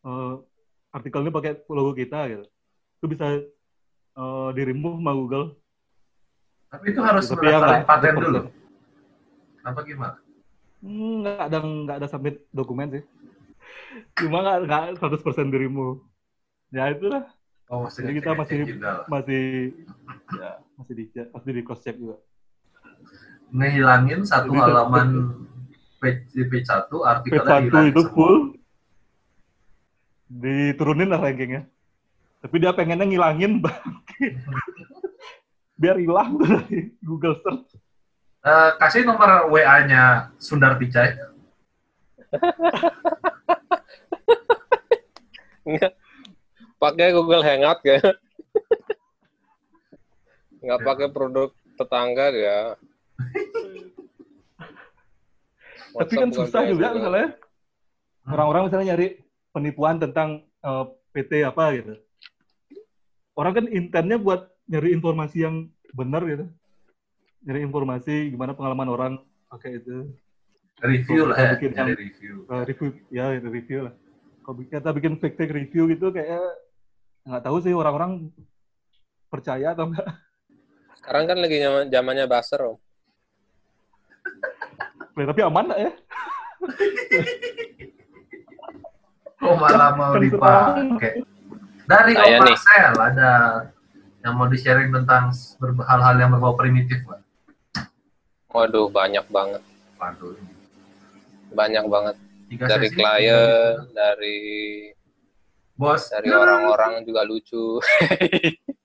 Uh, 0.00 0.40
artikelnya 0.92 1.32
pakai 1.32 1.60
logo 1.68 1.92
kita 1.92 2.28
gitu. 2.28 2.44
Itu 3.00 3.06
bisa 3.08 3.26
uh, 4.16 4.48
di-remove 4.52 5.00
sama 5.00 5.12
Google. 5.16 5.46
Tapi 6.70 6.84
itu 6.94 7.00
harus 7.02 7.26
Tapi 7.26 7.50
ya, 7.50 7.82
paten 7.82 8.14
dulu. 8.16 8.40
Apa 9.60 9.80
gimana? 9.84 10.16
nggak 10.80 11.40
ada 11.52 11.58
nggak 11.60 11.96
ada 12.00 12.08
submit 12.08 12.40
dokumen 12.48 12.88
sih 12.88 13.04
cuma 14.16 14.40
nggak 14.40 14.58
nggak 14.64 14.82
100% 14.96 15.52
dirimu 15.52 16.00
ya 16.72 16.92
itulah 16.92 17.24
Oh, 17.70 17.86
jadi 17.86 18.18
kita 18.18 18.34
masih 18.34 18.66
masih 19.06 19.70
ya 20.34 20.58
masih 20.74 20.94
di 20.98 21.04
masih 21.30 21.50
di 21.54 21.62
cross 21.62 21.86
check 21.86 21.94
juga 21.94 22.18
ngehilangin 23.50 24.22
satu 24.22 24.54
Bisa. 24.54 24.64
halaman 24.66 25.08
page 25.98 26.22
di 26.32 26.42
page 26.46 26.66
satu 26.68 27.02
page 27.02 27.10
artikelnya 27.10 27.44
satu 27.44 27.62
dihilangin 27.66 27.90
itu 27.90 28.02
semua. 28.02 28.14
full 28.14 28.36
diturunin 30.30 31.08
lah 31.10 31.20
rankingnya 31.20 31.62
tapi 32.40 32.56
dia 32.62 32.72
pengennya 32.72 33.06
ngilangin 33.06 33.60
biar 35.80 35.96
hilang 35.98 36.38
dari 36.38 36.94
Google 37.02 37.36
search 37.42 37.80
Eh, 38.40 38.70
kasih 38.80 39.04
nomor 39.04 39.52
WA-nya 39.52 40.32
Sundar 40.40 40.80
Pichai. 40.80 41.12
Pakai 46.80 47.12
Google 47.12 47.44
Hangout 47.44 47.84
ya. 47.84 48.00
Nggak 50.64 50.80
pakai 50.80 51.08
produk 51.12 51.52
tetangga 51.76 52.32
dia. 52.32 52.58
Tapi 55.90 56.14
kan 56.14 56.30
susah 56.30 56.62
juga 56.66 56.94
misalnya. 56.94 57.28
Orang-orang 58.30 58.62
misalnya 58.68 58.86
nyari 58.94 59.08
penipuan 59.50 59.96
tentang 59.98 60.28
eh, 60.60 60.84
PT 61.10 61.42
apa 61.42 61.64
gitu. 61.74 61.94
Orang 63.34 63.52
kan 63.56 63.64
intentnya 63.66 64.20
buat 64.20 64.46
nyari 64.70 64.94
informasi 64.94 65.42
yang 65.42 65.66
benar 65.90 66.22
gitu. 66.28 66.46
Nyari 67.42 67.60
informasi 67.64 68.30
gimana 68.30 68.52
pengalaman 68.54 68.88
orang 68.88 69.12
pakai 69.50 69.80
itu. 69.80 70.14
Review 70.80 71.28
lah 71.28 71.36
ya, 71.36 71.50
Bikin 71.56 71.72
yang- 71.76 71.92
review. 71.92 72.34
Eh, 72.48 72.62
review 72.64 72.88
ya 73.12 73.24
itu 73.34 73.48
review 73.50 73.80
lah. 73.90 73.94
Kalau 74.40 74.56
kita 74.62 74.90
bikin 74.94 75.14
fake 75.20 75.36
fake 75.36 75.52
review 75.52 75.84
gitu 75.90 76.08
kayak 76.08 76.40
nggak 77.26 77.42
tahu 77.44 77.60
sih 77.60 77.74
orang-orang 77.76 78.32
percaya 79.28 79.76
atau 79.76 79.92
enggak 79.92 80.08
Sekarang 80.96 81.24
kan 81.28 81.38
lagi 81.40 81.56
zaman 81.56 81.88
zamannya 81.88 82.24
buzzer, 82.28 82.60
Om. 82.60 82.76
Tapi 85.14 85.40
aman 85.42 85.64
nggak 85.70 85.80
ya 85.80 85.92
Kok 89.40 89.56
malah 89.60 89.90
mau 89.96 90.12
Kan 90.12 90.20
dipakai? 90.20 91.24
Dari 91.88 92.12
Saya 92.12 92.36
Om 92.38 92.44
nih. 92.44 92.54
Marcel 92.54 92.94
ada 93.00 93.32
yang 94.20 94.34
mau 94.36 94.46
di-sharing 94.46 94.92
tentang 94.92 95.32
hal-hal 95.88 96.16
yang 96.20 96.30
berbau 96.36 96.54
primitif, 96.54 97.00
Pak. 97.08 97.20
Waduh, 98.52 98.92
banyak 98.92 99.24
banget. 99.32 99.62
Waduh. 99.96 100.36
Banyak 101.56 101.84
banget. 101.88 102.16
Tiga 102.50 102.66
Dari 102.66 102.86
sesi, 102.90 102.98
klien, 102.98 103.88
dari 103.94 104.38
bos, 105.78 106.12
dari 106.12 106.28
orang-orang 106.28 107.06
juga 107.06 107.22
lucu. 107.24 107.78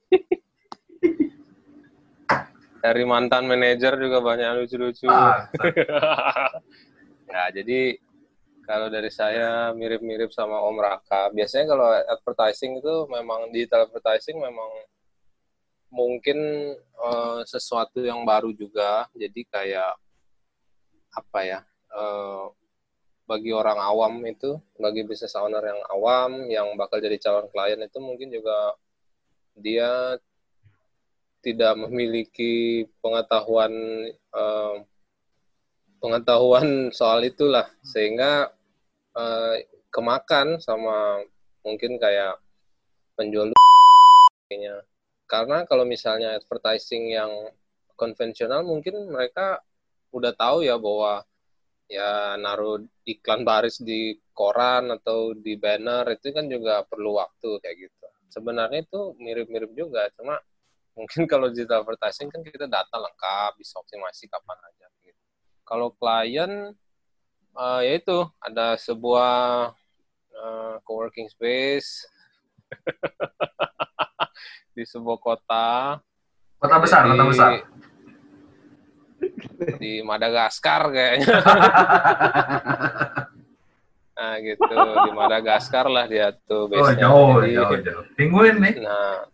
dari 2.86 3.02
mantan 3.02 3.50
manajer 3.50 3.98
juga 3.98 4.22
banyak 4.22 4.62
lucu-lucu. 4.62 5.10
Ah, 5.10 5.50
ya, 7.34 7.42
jadi 7.50 7.98
kalau 8.62 8.86
dari 8.86 9.10
saya 9.10 9.74
mirip-mirip 9.74 10.30
sama 10.30 10.62
Om 10.62 10.78
Raka. 10.78 11.34
Biasanya 11.34 11.66
kalau 11.66 11.86
advertising 11.90 12.78
itu 12.78 12.94
memang 13.10 13.50
digital 13.50 13.90
advertising 13.90 14.38
memang 14.38 14.70
mungkin 15.90 16.38
eh, 16.78 17.40
sesuatu 17.42 18.06
yang 18.06 18.22
baru 18.22 18.54
juga. 18.54 19.10
Jadi 19.18 19.42
kayak 19.50 19.98
apa 21.10 21.40
ya? 21.42 21.60
eh, 21.96 22.46
bagi 23.26 23.50
orang 23.50 23.82
awam 23.82 24.22
itu, 24.22 24.54
bagi 24.78 25.02
business 25.02 25.34
owner 25.34 25.58
yang 25.58 25.80
awam 25.90 26.46
yang 26.46 26.78
bakal 26.78 27.02
jadi 27.02 27.18
calon 27.18 27.50
klien 27.50 27.82
itu 27.82 27.98
mungkin 27.98 28.30
juga 28.30 28.78
dia 29.58 30.14
tidak 31.44 31.78
memiliki 31.78 32.84
pengetahuan 33.00 33.72
eh, 34.12 34.76
pengetahuan 36.00 36.90
soal 36.92 37.24
itulah. 37.24 37.66
Sehingga 37.82 38.50
eh, 39.16 39.56
kemakan 39.90 40.60
sama 40.60 41.22
mungkin 41.64 41.96
kayak 41.96 42.38
penjual 43.16 43.50
kayaknya. 44.46 44.84
Karena 45.26 45.66
kalau 45.66 45.82
misalnya 45.82 46.38
advertising 46.38 47.10
yang 47.10 47.32
konvensional 47.98 48.62
mungkin 48.62 49.10
mereka 49.10 49.58
udah 50.14 50.32
tahu 50.36 50.62
ya 50.62 50.78
bahwa 50.78 51.26
ya 51.90 52.34
naruh 52.38 52.82
iklan 53.06 53.42
baris 53.42 53.78
di 53.82 54.18
koran 54.34 54.90
atau 54.92 55.34
di 55.34 55.54
banner 55.58 56.06
itu 56.14 56.30
kan 56.30 56.46
juga 56.46 56.82
perlu 56.86 57.18
waktu 57.18 57.58
kayak 57.62 57.76
gitu. 57.88 58.06
Sebenarnya 58.30 58.84
itu 58.84 59.16
mirip-mirip 59.18 59.72
juga 59.72 60.06
cuma 60.14 60.38
mungkin 60.96 61.28
kalau 61.28 61.52
digital 61.52 61.84
advertising 61.84 62.26
kan 62.26 62.40
kita 62.40 62.64
data 62.64 62.96
lengkap 62.96 63.54
bisa 63.56 63.76
optimasi 63.76 64.26
kapan 64.26 64.56
aja 64.64 64.86
gitu. 65.00 65.20
Kalau 65.62 65.92
klien 65.92 66.72
eh, 67.52 67.80
ya 67.84 67.92
itu 67.94 68.16
ada 68.38 68.74
sebuah 68.76 69.70
eh, 70.32 70.74
coworking 70.82 71.28
space 71.28 72.04
di 74.74 74.82
sebuah 74.82 75.16
kota 75.16 76.00
kota 76.56 76.76
besar, 76.80 77.04
kota 77.06 77.20
Di- 77.20 77.28
besar. 77.28 77.50
di 79.80 79.92
Madagaskar 80.00 80.80
kayaknya. 80.90 81.28
nah 84.16 84.34
gitu 84.40 84.64
di 85.04 85.10
Madagaskar 85.12 85.86
lah 85.88 86.04
dia 86.08 86.32
tuh 86.48 86.64
Oh, 86.64 86.68
base-nya. 86.72 87.00
jauh, 87.04 87.28
Jadi- 87.44 87.54
jauh, 87.54 87.76
jauh. 87.84 88.04
Penguin 88.16 88.56
nih. 88.60 88.74
Nah, 88.80 89.28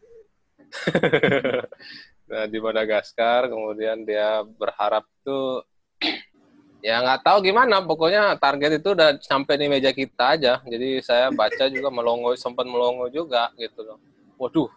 nah 2.31 2.45
di 2.49 2.59
Madagaskar 2.59 3.53
kemudian 3.53 4.09
dia 4.09 4.41
berharap 4.45 5.05
tuh 5.21 5.63
ya 6.87 6.99
nggak 6.99 7.23
tahu 7.23 7.39
gimana 7.47 7.85
pokoknya 7.85 8.41
target 8.41 8.83
itu 8.83 8.97
udah 8.97 9.21
sampai 9.23 9.55
di 9.55 9.67
meja 9.71 9.95
kita 9.95 10.35
aja. 10.35 10.59
Jadi 10.67 10.99
saya 10.99 11.31
baca 11.31 11.71
juga 11.71 11.89
melongo 11.95 12.35
sempat 12.35 12.67
melongo 12.67 13.07
juga 13.13 13.55
gitu 13.55 13.87
loh. 13.87 13.99
Waduh 14.41 14.71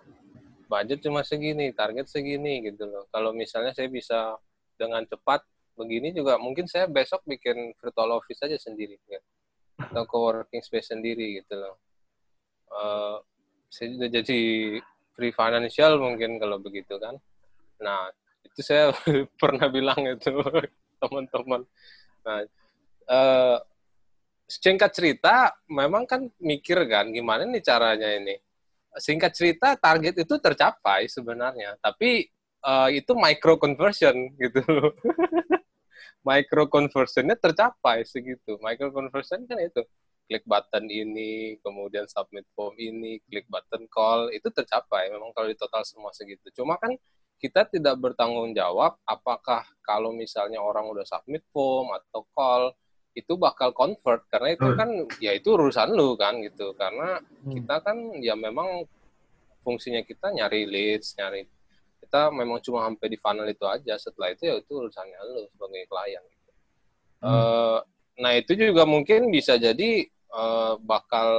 budget 0.66 1.00
cuma 1.06 1.22
segini 1.22 1.72
target 1.72 2.10
segini 2.10 2.62
gitu 2.66 2.86
loh. 2.90 3.06
Kalau 3.14 3.32
misalnya 3.32 3.72
saya 3.74 3.90
bisa 3.90 4.38
dengan 4.76 5.06
cepat 5.06 5.46
begini 5.76 6.12
juga 6.16 6.40
mungkin 6.40 6.66
saya 6.68 6.88
besok 6.88 7.24
bikin 7.28 7.76
virtual 7.80 8.16
office 8.16 8.44
aja 8.44 8.58
sendiri 8.60 8.96
gitu. 9.08 9.28
atau 9.76 10.08
coworking 10.08 10.64
space 10.64 10.96
sendiri 10.96 11.44
gitu 11.44 11.60
loh. 11.60 11.76
Eh, 12.72 13.18
saya 13.68 13.88
juga 13.92 14.08
jadi 14.08 14.42
free 15.16 15.32
financial 15.32 15.98
mungkin 15.98 16.38
kalau 16.38 16.60
begitu 16.60 17.00
kan. 17.00 17.16
Nah, 17.80 18.12
itu 18.44 18.60
saya 18.62 18.92
pernah 19.42 19.72
bilang 19.72 20.00
itu 20.06 20.32
teman-teman. 21.02 21.64
Nah, 22.28 22.40
eh, 23.10 23.58
singkat 24.46 24.92
cerita, 24.94 25.56
memang 25.72 26.06
kan 26.06 26.28
mikir 26.38 26.86
kan 26.86 27.10
gimana 27.10 27.48
nih 27.48 27.64
caranya 27.64 28.12
ini. 28.12 28.36
Singkat 28.96 29.32
cerita, 29.36 29.68
target 29.76 30.24
itu 30.24 30.36
tercapai 30.40 31.08
sebenarnya, 31.12 31.80
tapi 31.80 32.28
eh, 32.64 32.90
itu 32.96 33.12
micro 33.16 33.56
conversion 33.56 34.14
gitu 34.44 34.62
micro 36.26 36.66
conversionnya 36.66 37.38
tercapai 37.38 38.02
segitu. 38.04 38.58
Micro 38.58 38.90
conversion 38.90 39.46
kan 39.46 39.62
itu 39.62 39.86
klik 40.26 40.46
button 40.46 40.90
ini, 40.90 41.62
kemudian 41.62 42.10
submit 42.10 42.46
form 42.58 42.74
ini, 42.82 43.22
klik 43.30 43.46
button 43.46 43.86
call, 43.88 44.34
itu 44.34 44.50
tercapai. 44.50 45.14
Memang 45.14 45.32
kalau 45.38 45.48
di 45.50 45.58
total 45.58 45.86
semua 45.86 46.10
segitu. 46.12 46.50
Cuma 46.54 46.82
kan 46.82 46.98
kita 47.38 47.70
tidak 47.70 48.02
bertanggung 48.02 48.58
jawab 48.58 48.98
apakah 49.06 49.62
kalau 49.86 50.10
misalnya 50.10 50.58
orang 50.58 50.90
udah 50.90 51.06
submit 51.06 51.46
form 51.54 51.94
atau 51.94 52.26
call, 52.34 52.74
itu 53.14 53.38
bakal 53.38 53.72
convert. 53.72 54.26
Karena 54.28 54.58
itu 54.58 54.68
kan, 54.74 54.90
ya 55.22 55.32
itu 55.32 55.54
urusan 55.54 55.94
lu 55.94 56.18
kan 56.18 56.42
gitu. 56.42 56.74
Karena 56.74 57.22
Hmm. 57.46 57.54
kita 57.62 57.76
kan 57.86 57.98
ya 58.20 58.34
memang 58.34 58.84
fungsinya 59.62 60.02
kita 60.02 60.34
nyari 60.34 60.66
leads, 60.66 61.14
nyari 61.18 61.46
kita 62.02 62.30
memang 62.30 62.62
cuma 62.62 62.86
sampai 62.86 63.08
di 63.14 63.18
funnel 63.18 63.48
itu 63.50 63.66
aja. 63.70 63.94
Setelah 63.98 64.34
itu 64.34 64.50
ya 64.50 64.56
itu 64.58 64.74
urusannya 64.74 65.20
lu 65.32 65.46
sebagai 65.54 65.86
klien. 65.86 66.24
Gitu. 66.26 66.52
Hmm. 67.22 67.30
Eh, 67.30 67.80
nah 68.26 68.32
itu 68.34 68.52
juga 68.58 68.84
mungkin 68.90 69.30
bisa 69.30 69.60
jadi 69.60 70.08
eh, 70.36 70.74
bakal 70.84 71.30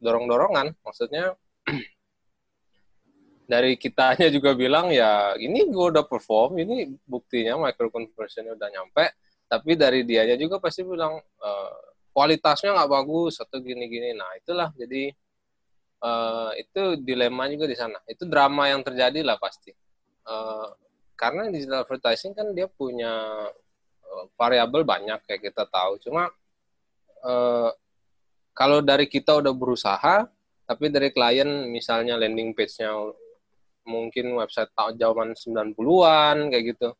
dorong-dorongan. 0.00 0.76
Maksudnya 0.84 1.32
dari 3.52 3.78
kitanya 3.78 4.28
juga 4.28 4.52
bilang 4.52 4.90
ya 4.90 5.38
ini 5.38 5.66
gue 5.70 5.86
udah 5.96 6.04
perform, 6.04 6.60
ini 6.60 6.98
buktinya 7.06 7.56
micro 7.56 7.88
conversionnya 7.88 8.54
udah 8.54 8.68
nyampe. 8.70 9.04
Tapi 9.46 9.78
dari 9.78 10.02
dianya 10.02 10.34
juga 10.34 10.58
pasti 10.58 10.82
bilang 10.82 11.16
eh, 11.20 11.74
kualitasnya 12.10 12.74
nggak 12.74 12.90
bagus 12.90 13.40
atau 13.40 13.58
gini-gini. 13.62 14.12
Nah 14.16 14.30
itulah 14.36 14.68
jadi 14.74 15.12
eh, 16.02 16.50
itu 16.60 16.82
dilema 17.00 17.46
juga 17.48 17.66
di 17.70 17.76
sana. 17.78 17.98
Itu 18.08 18.26
drama 18.28 18.68
yang 18.68 18.82
terjadi 18.82 19.22
lah 19.22 19.38
pasti. 19.40 19.70
Eh, 20.26 20.68
karena 21.16 21.48
digital 21.48 21.86
advertising 21.86 22.36
kan 22.36 22.52
dia 22.52 22.68
punya 22.68 23.14
eh, 24.04 24.24
variabel 24.34 24.82
banyak 24.82 25.22
kayak 25.24 25.42
kita 25.52 25.64
tahu. 25.70 26.02
Cuma 26.02 26.28
eh, 27.24 27.70
kalau 28.56 28.80
dari 28.80 29.04
kita 29.04 29.36
udah 29.36 29.52
berusaha, 29.52 30.24
Tapi 30.66 30.90
dari 30.90 31.14
klien 31.14 31.46
misalnya 31.70 32.18
landing 32.18 32.50
page-nya 32.50 32.90
mungkin 33.86 34.34
website 34.34 34.74
tahun 34.74 34.98
zaman 34.98 35.30
90-an 35.38 36.50
kayak 36.50 36.64
gitu. 36.74 36.90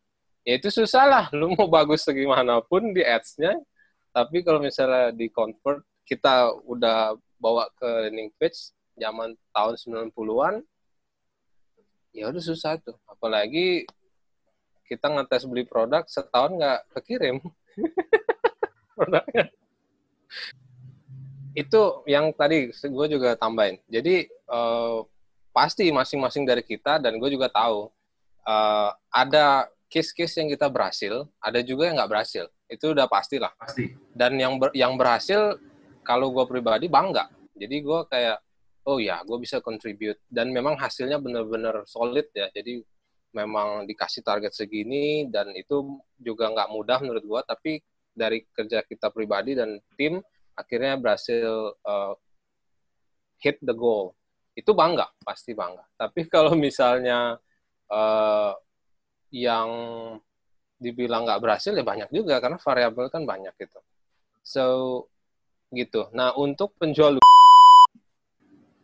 Ya 0.46 0.54
itu 0.54 0.70
susah 0.70 1.04
lah, 1.10 1.24
lu 1.38 1.50
mau 1.58 1.66
bagus 1.66 2.06
segimanapun 2.06 2.94
di 2.94 3.02
ads-nya, 3.02 3.58
tapi 4.14 4.46
kalau 4.46 4.62
misalnya 4.62 5.10
di 5.10 5.26
convert 5.34 5.82
kita 6.06 6.54
udah 6.62 7.18
bawa 7.42 7.66
ke 7.74 8.06
landing 8.06 8.30
page 8.38 8.70
zaman 8.94 9.34
tahun 9.50 9.74
90-an, 10.14 10.62
ya 12.14 12.30
udah 12.30 12.42
susah 12.46 12.78
tuh. 12.78 12.94
Apalagi 13.10 13.82
kita 14.86 15.10
ngetes 15.10 15.42
beli 15.50 15.66
produk 15.66 16.06
setahun 16.06 16.54
nggak 16.54 16.80
kekirim 16.94 17.42
produknya. 18.94 19.50
Itu 21.56 22.04
yang 22.04 22.36
tadi 22.36 22.68
gue 22.68 23.06
juga 23.08 23.32
tambahin. 23.40 23.80
Jadi 23.88 24.28
uh, 24.52 25.00
pasti 25.56 25.88
masing-masing 25.88 26.44
dari 26.44 26.60
kita 26.60 27.00
dan 27.00 27.16
gue 27.16 27.32
juga 27.32 27.48
tahu 27.48 27.88
uh, 28.44 28.92
ada 29.08 29.64
case-case 29.88 30.36
yang 30.44 30.52
kita 30.52 30.68
berhasil, 30.68 31.24
ada 31.40 31.64
juga 31.64 31.88
yang 31.88 31.96
nggak 31.96 32.12
berhasil. 32.12 32.44
Itu 32.68 32.92
udah 32.92 33.08
pasti 33.08 33.40
lah. 33.40 33.56
Pasti. 33.56 33.88
Dan 34.12 34.36
yang 34.36 34.60
ber, 34.60 34.68
yang 34.76 35.00
berhasil 35.00 35.56
kalau 36.04 36.28
gue 36.28 36.44
pribadi 36.44 36.92
bangga. 36.92 37.32
Jadi 37.56 37.76
gue 37.80 38.00
kayak 38.12 38.38
oh 38.86 39.00
ya 39.00 39.24
gue 39.24 39.38
bisa 39.40 39.58
contribute 39.64 40.20
dan 40.30 40.52
memang 40.52 40.76
hasilnya 40.76 41.16
benar-benar 41.16 41.88
solid 41.88 42.28
ya. 42.36 42.52
Jadi 42.52 42.84
memang 43.32 43.88
dikasih 43.88 44.20
target 44.20 44.52
segini 44.52 45.32
dan 45.32 45.56
itu 45.56 46.00
juga 46.20 46.52
nggak 46.52 46.68
mudah 46.68 46.98
menurut 47.00 47.24
gue. 47.24 47.40
Tapi 47.48 47.72
dari 48.12 48.44
kerja 48.52 48.84
kita 48.84 49.08
pribadi 49.08 49.56
dan 49.56 49.80
tim 49.96 50.20
akhirnya 50.56 50.96
berhasil 50.96 51.76
uh, 51.84 52.16
hit 53.40 53.60
the 53.62 53.76
goal. 53.76 54.16
Itu 54.56 54.72
bangga 54.72 55.12
pasti 55.22 55.52
bangga. 55.52 55.84
Tapi 55.94 56.26
kalau 56.34 56.56
misalnya 56.56 57.36
uh, 57.92 58.52
yang 59.30 59.70
dibilang 60.76 61.24
nggak 61.24 61.40
berhasil 61.40 61.72
ya 61.72 61.84
banyak 61.84 62.08
juga 62.12 62.40
karena 62.40 62.60
variabel 62.60 63.06
kan 63.12 63.24
banyak 63.24 63.52
gitu. 63.60 63.80
So 64.44 64.64
gitu. 65.72 66.08
Nah 66.12 66.32
untuk 66.36 66.76
penjual 66.80 67.20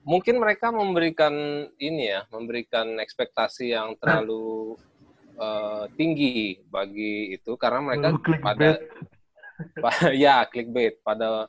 mungkin 0.02 0.42
mereka 0.42 0.74
memberikan 0.74 1.32
ini 1.78 2.10
ya 2.10 2.26
memberikan 2.34 2.98
ekspektasi 2.98 3.70
yang 3.70 3.94
terlalu 4.02 4.74
uh, 5.38 5.86
tinggi 5.94 6.58
bagi 6.66 7.38
itu 7.38 7.54
karena 7.54 7.80
mereka 7.80 8.18
pada 8.42 8.80
ya 10.24 10.48
clickbait. 10.48 10.98
Pada 11.04 11.46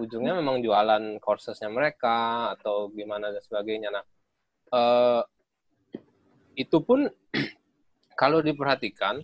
ujungnya 0.00 0.38
memang 0.40 0.64
jualan 0.64 1.20
coursesnya 1.20 1.68
mereka 1.68 2.48
atau 2.56 2.88
gimana 2.92 3.28
dan 3.28 3.42
sebagainya. 3.44 3.92
Nah, 3.92 4.04
uh, 4.72 5.22
itu 6.56 6.78
pun 6.80 7.08
kalau 8.20 8.40
diperhatikan 8.40 9.20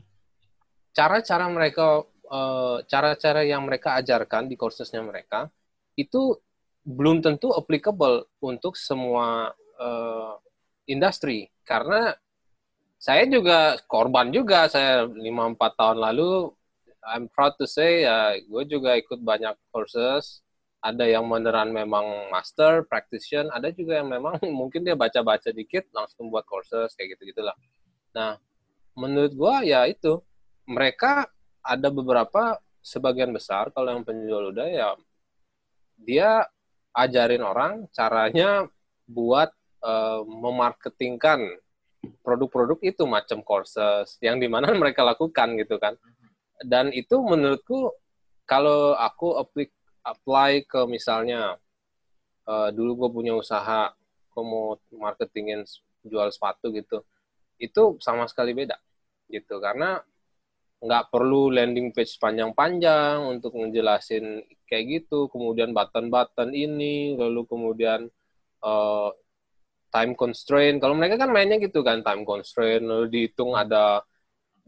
cara-cara 0.93 1.47
mereka 1.49 2.05
cara 2.29 2.85
cara-cara 2.85 3.41
yang 3.41 3.65
mereka 3.65 3.97
ajarkan 3.97 4.53
di 4.53 4.57
coursesnya 4.61 5.01
mereka 5.01 5.49
itu 5.97 6.37
belum 6.85 7.25
tentu 7.25 7.49
applicable 7.57 8.29
untuk 8.45 8.77
semua 8.77 9.57
uh, 9.81 10.37
industri. 10.85 11.49
Karena 11.65 12.13
saya 13.01 13.25
juga 13.29 13.81
korban 13.89 14.29
juga. 14.29 14.69
Saya 14.69 15.09
5 15.09 15.17
4 15.17 15.81
tahun 15.81 15.99
lalu 16.05 16.53
I'm 17.09 17.31
proud 17.33 17.57
to 17.57 17.65
say 17.65 18.05
ya 18.05 18.37
gue 18.37 18.63
juga 18.69 18.99
ikut 18.99 19.25
banyak 19.25 19.57
courses 19.73 20.45
ada 20.79 21.05
yang 21.05 21.27
beneran 21.27 21.75
memang 21.75 22.31
master, 22.31 22.87
practitioner, 22.87 23.51
ada 23.51 23.75
juga 23.75 23.99
yang 23.99 24.09
memang 24.11 24.39
mungkin 24.61 24.87
dia 24.87 24.95
baca-baca 24.95 25.51
dikit 25.51 25.91
langsung 25.91 26.31
buat 26.31 26.47
courses 26.47 26.95
kayak 26.95 27.19
gitu-gitulah. 27.19 27.55
Nah, 28.15 28.39
menurut 28.95 29.33
gua 29.35 29.67
ya 29.67 29.87
itu 29.91 30.23
mereka 30.69 31.27
ada 31.63 31.89
beberapa 31.91 32.59
sebagian 32.83 33.35
besar 33.35 33.75
kalau 33.75 33.93
yang 33.93 34.07
penjual 34.07 34.55
udah 34.55 34.69
ya 34.69 34.89
dia 35.99 36.47
ajarin 36.95 37.43
orang 37.43 37.85
caranya 37.91 38.65
buat 39.05 39.51
uh, 39.83 40.23
memarketingkan 40.25 41.59
produk-produk 42.23 42.79
itu 42.87 43.03
macam 43.05 43.43
courses 43.43 44.17
yang 44.23 44.39
di 44.39 44.47
mana 44.47 44.71
mereka 44.81 45.03
lakukan 45.03 45.59
gitu 45.59 45.77
kan 45.77 45.99
dan 46.65 46.91
itu 46.95 47.19
menurutku 47.23 47.93
kalau 48.49 48.97
aku 48.97 49.37
aplik 49.37 49.75
apply 50.09 50.65
ke 50.65 50.81
misalnya 50.89 51.61
uh, 52.49 52.69
dulu 52.73 53.05
gue 53.05 53.11
punya 53.13 53.33
usaha 53.37 53.93
gue 54.33 54.45
mau 54.45 54.79
marketingin 54.95 55.67
jual 56.07 56.31
sepatu 56.33 56.73
gitu 56.73 57.05
itu 57.59 57.99
sama 57.99 58.25
sekali 58.31 58.55
beda 58.55 58.79
gitu. 59.29 59.59
Karena 59.61 60.01
nggak 60.79 61.11
perlu 61.11 61.51
landing 61.51 61.91
page 61.91 62.15
panjang-panjang 62.23 63.19
untuk 63.27 63.51
ngejelasin 63.59 64.47
kayak 64.71 64.85
gitu 65.03 65.27
kemudian 65.27 65.75
button-button 65.75 66.55
ini 66.55 67.19
lalu 67.19 67.43
kemudian 67.51 68.07
uh, 68.63 69.11
time 69.91 70.15
constraint. 70.15 70.79
Kalau 70.79 70.95
mereka 70.95 71.19
kan 71.19 71.31
mainnya 71.35 71.59
gitu 71.59 71.83
kan 71.83 72.07
time 72.07 72.23
constraint 72.23 72.87
lalu 72.87 73.11
dihitung 73.11 73.59
ada 73.59 74.07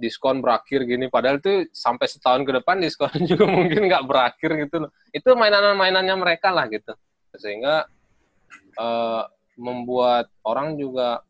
diskon 0.01 0.41
berakhir 0.41 0.89
gini. 0.89 1.13
Padahal 1.13 1.37
itu 1.37 1.69
sampai 1.77 2.09
setahun 2.09 2.43
ke 2.49 2.53
depan 2.57 2.81
diskon 2.81 3.13
juga 3.31 3.45
mungkin 3.45 3.87
nggak 3.87 4.05
berakhir 4.09 4.51
gitu 4.57 4.89
itu 5.13 5.29
mainan-mainannya 5.37 6.17
mereka 6.17 6.49
lah 6.49 6.65
gitu. 6.73 6.97
Sehingga 7.37 7.85
uh, 8.81 9.23
membuat 9.61 10.33
orang 10.43 10.81
juga 10.81 11.21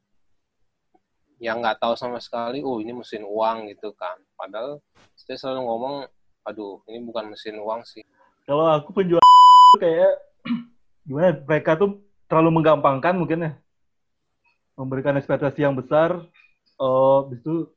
yang 1.42 1.64
nggak 1.64 1.80
tahu 1.80 1.96
sama 1.96 2.20
sekali 2.20 2.61
oh 2.62 2.78
ini 2.78 2.94
mesin 2.94 3.26
uang 3.26 3.74
gitu 3.74 3.90
kan. 3.98 4.14
Padahal 4.38 4.78
saya 5.18 5.37
selalu 5.37 5.61
ngomong 5.66 5.94
aduh 6.46 6.80
ini 6.87 7.02
bukan 7.02 7.35
mesin 7.35 7.59
uang 7.59 7.83
sih. 7.83 8.06
Kalau 8.46 8.70
aku 8.70 8.94
penjual 8.94 9.20
kayak 9.83 10.14
gimana 11.09 11.37
mereka 11.42 11.74
tuh 11.74 11.98
terlalu 12.30 12.62
menggampangkan 12.62 13.18
mungkin 13.18 13.50
ya. 13.50 13.52
Memberikan 14.78 15.18
ekspektasi 15.18 15.66
yang 15.66 15.76
besar 15.76 16.24
oh 16.80 17.28
itu 17.33 17.68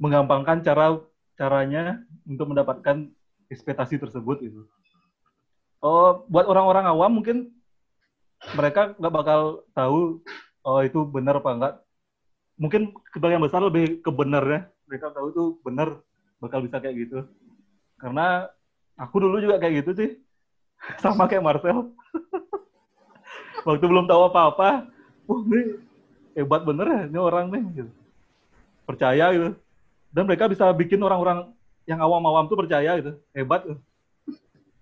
menggampangkan 0.00 0.64
cara 0.64 0.96
caranya 1.36 2.00
untuk 2.24 2.50
mendapatkan 2.50 3.12
ekspektasi 3.52 4.00
tersebut 4.00 4.40
itu. 4.40 4.64
Oh, 5.84 6.24
buat 6.28 6.48
orang-orang 6.48 6.88
awam 6.88 7.20
mungkin 7.20 7.52
mereka 8.56 8.96
nggak 8.96 9.14
bakal 9.14 9.40
tahu 9.76 10.24
oh 10.64 10.80
itu 10.80 11.04
benar 11.04 11.44
apa 11.44 11.50
enggak. 11.52 11.74
Mungkin 12.60 12.92
kebagian 13.12 13.40
besar 13.44 13.60
lebih 13.60 14.00
ke 14.00 14.10
benar 14.12 14.44
ya. 14.44 14.60
Mereka 14.88 15.12
tahu 15.12 15.26
itu 15.32 15.44
benar 15.64 16.00
bakal 16.40 16.64
bisa 16.64 16.80
kayak 16.80 16.96
gitu. 17.08 17.18
Karena 18.00 18.48
aku 18.96 19.20
dulu 19.20 19.40
juga 19.40 19.60
kayak 19.60 19.84
gitu 19.84 19.90
sih. 19.96 20.10
Sama 21.04 21.28
kayak 21.28 21.44
Marcel. 21.44 21.92
Waktu 23.68 23.84
belum 23.84 24.08
tahu 24.08 24.32
apa-apa, 24.32 24.88
wah 25.28 25.40
ini 25.44 25.76
hebat 26.32 26.64
bener 26.64 26.86
ya 26.88 27.00
ini 27.08 27.18
orang 27.20 27.52
nih. 27.52 27.64
Gitu. 27.84 27.92
Percaya 28.88 29.32
gitu 29.36 29.52
dan 30.10 30.26
mereka 30.26 30.50
bisa 30.50 30.70
bikin 30.74 31.00
orang-orang 31.02 31.50
yang 31.86 32.02
awam-awam 32.02 32.46
tuh 32.46 32.58
percaya 32.58 32.98
gitu. 32.98 33.18
Hebat 33.34 33.66
tuh. 33.66 33.78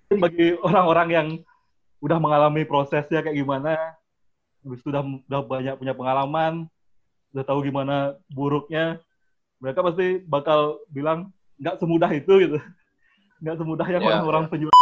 Bagi 0.08 0.56
orang-orang 0.60 1.08
yang 1.12 1.28
udah 2.00 2.18
mengalami 2.20 2.64
prosesnya 2.64 3.20
kayak 3.20 3.36
gimana 3.36 3.76
sudah 4.84 5.02
udah 5.02 5.42
banyak 5.42 5.74
punya 5.80 5.94
pengalaman 5.96 6.70
udah 7.34 7.44
tahu 7.44 7.66
gimana 7.66 8.14
buruknya 8.30 9.02
mereka 9.58 9.82
pasti 9.82 10.22
bakal 10.22 10.78
bilang 10.88 11.34
nggak 11.58 11.76
semudah 11.82 12.10
itu 12.14 12.32
gitu. 12.46 12.58
Nggak 13.42 13.58
semudah 13.62 13.86
yang 13.86 14.02
yeah, 14.02 14.10
orang-orang 14.18 14.44
yeah. 14.46 14.50
penjual 14.50 14.74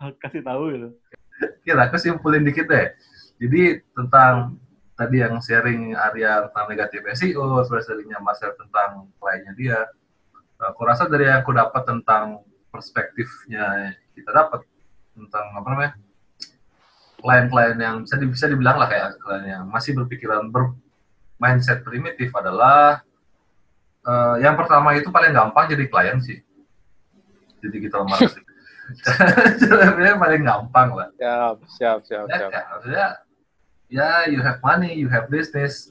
kasih 0.24 0.42
tahu 0.44 0.62
gitu. 0.76 0.88
Kira 1.64 1.88
aku 1.88 1.96
simpulin 1.96 2.44
dikit 2.44 2.68
deh. 2.68 2.92
Jadi 3.40 3.80
tentang 3.96 4.60
tadi 5.00 5.16
yang 5.24 5.40
sharing 5.40 5.96
Arya 5.96 6.52
tentang 6.52 6.66
negatif 6.68 7.00
SEO, 7.16 7.64
terus 7.64 7.88
sharingnya 7.88 8.20
Marcel 8.20 8.52
tentang 8.52 9.08
lainnya 9.16 9.52
dia. 9.56 9.78
Aku 10.60 10.84
rasa 10.84 11.08
dari 11.08 11.24
yang 11.24 11.40
aku 11.40 11.56
dapat 11.56 11.88
tentang 11.88 12.44
perspektifnya 12.68 13.96
kita 14.12 14.30
dapat 14.30 14.60
tentang 15.16 15.44
apa 15.56 15.66
namanya 15.72 15.92
klien-klien 17.20 17.76
yang 17.80 17.96
bisa 18.04 18.14
bisa 18.20 18.46
dibilang 18.46 18.76
lah 18.76 18.88
kayak 18.88 19.16
klien 19.20 19.44
yang 19.48 19.64
masih 19.68 19.96
berpikiran 19.96 20.48
ber 20.52 20.76
mindset 21.40 21.80
primitif 21.80 22.28
adalah 22.36 23.00
uh, 24.04 24.36
yang 24.36 24.54
pertama 24.54 24.92
itu 24.96 25.08
paling 25.08 25.32
gampang 25.32 25.64
jadi 25.72 25.84
klien 25.88 26.20
sih. 26.20 26.38
Jadi 27.64 27.76
kita 27.80 28.04
marketing. 28.04 28.46
Caranya 29.60 30.14
paling 30.18 30.42
gampang 30.44 30.88
lah. 30.92 31.08
Siap, 31.16 31.56
siap, 31.72 31.98
siap, 32.04 32.26
ya, 32.28 32.36
siap. 32.36 32.50
Ya, 32.90 33.08
ya 33.90 34.30
you 34.30 34.40
have 34.40 34.62
money, 34.62 34.94
you 34.94 35.10
have 35.10 35.28
business, 35.28 35.90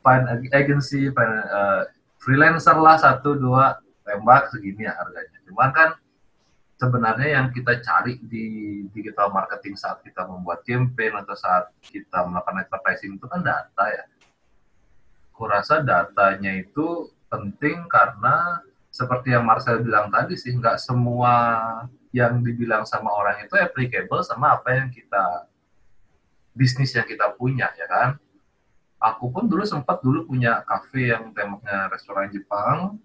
find 0.00 0.26
agency, 0.50 1.12
find 1.12 1.34
uh, 1.52 1.86
freelancer 2.18 2.74
lah 2.74 2.96
satu 2.98 3.36
dua 3.36 3.78
tembak 4.02 4.50
segini 4.50 4.88
ya 4.88 4.96
harganya. 4.96 5.38
Cuman 5.46 5.70
kan 5.70 5.88
sebenarnya 6.80 7.40
yang 7.40 7.46
kita 7.52 7.80
cari 7.84 8.18
di 8.24 8.46
digital 8.90 9.32
marketing 9.32 9.76
saat 9.76 10.00
kita 10.02 10.24
membuat 10.24 10.64
campaign 10.64 11.12
atau 11.20 11.36
saat 11.36 11.72
kita 11.84 12.24
melakukan 12.24 12.64
advertising 12.64 13.20
itu 13.20 13.26
kan 13.28 13.44
data 13.44 13.84
ya. 13.92 14.04
Kurasa 15.36 15.84
datanya 15.84 16.56
itu 16.56 17.12
penting 17.28 17.84
karena 17.92 18.64
seperti 18.88 19.36
yang 19.36 19.44
Marcel 19.44 19.84
bilang 19.84 20.08
tadi 20.08 20.32
sih, 20.40 20.56
nggak 20.56 20.80
semua 20.80 21.32
yang 22.16 22.40
dibilang 22.40 22.88
sama 22.88 23.12
orang 23.12 23.44
itu 23.44 23.52
applicable 23.60 24.24
sama 24.24 24.56
apa 24.56 24.72
yang 24.72 24.88
kita 24.88 25.44
bisnis 26.56 26.96
yang 26.96 27.04
kita 27.04 27.36
punya 27.36 27.68
ya 27.76 27.84
kan. 27.86 28.08
Aku 28.96 29.28
pun 29.28 29.44
dulu 29.44 29.60
sempat 29.68 30.00
dulu 30.00 30.24
punya 30.24 30.64
cafe 30.64 31.12
yang 31.12 31.28
temanya 31.36 31.92
restoran 31.92 32.32
Jepang, 32.32 32.96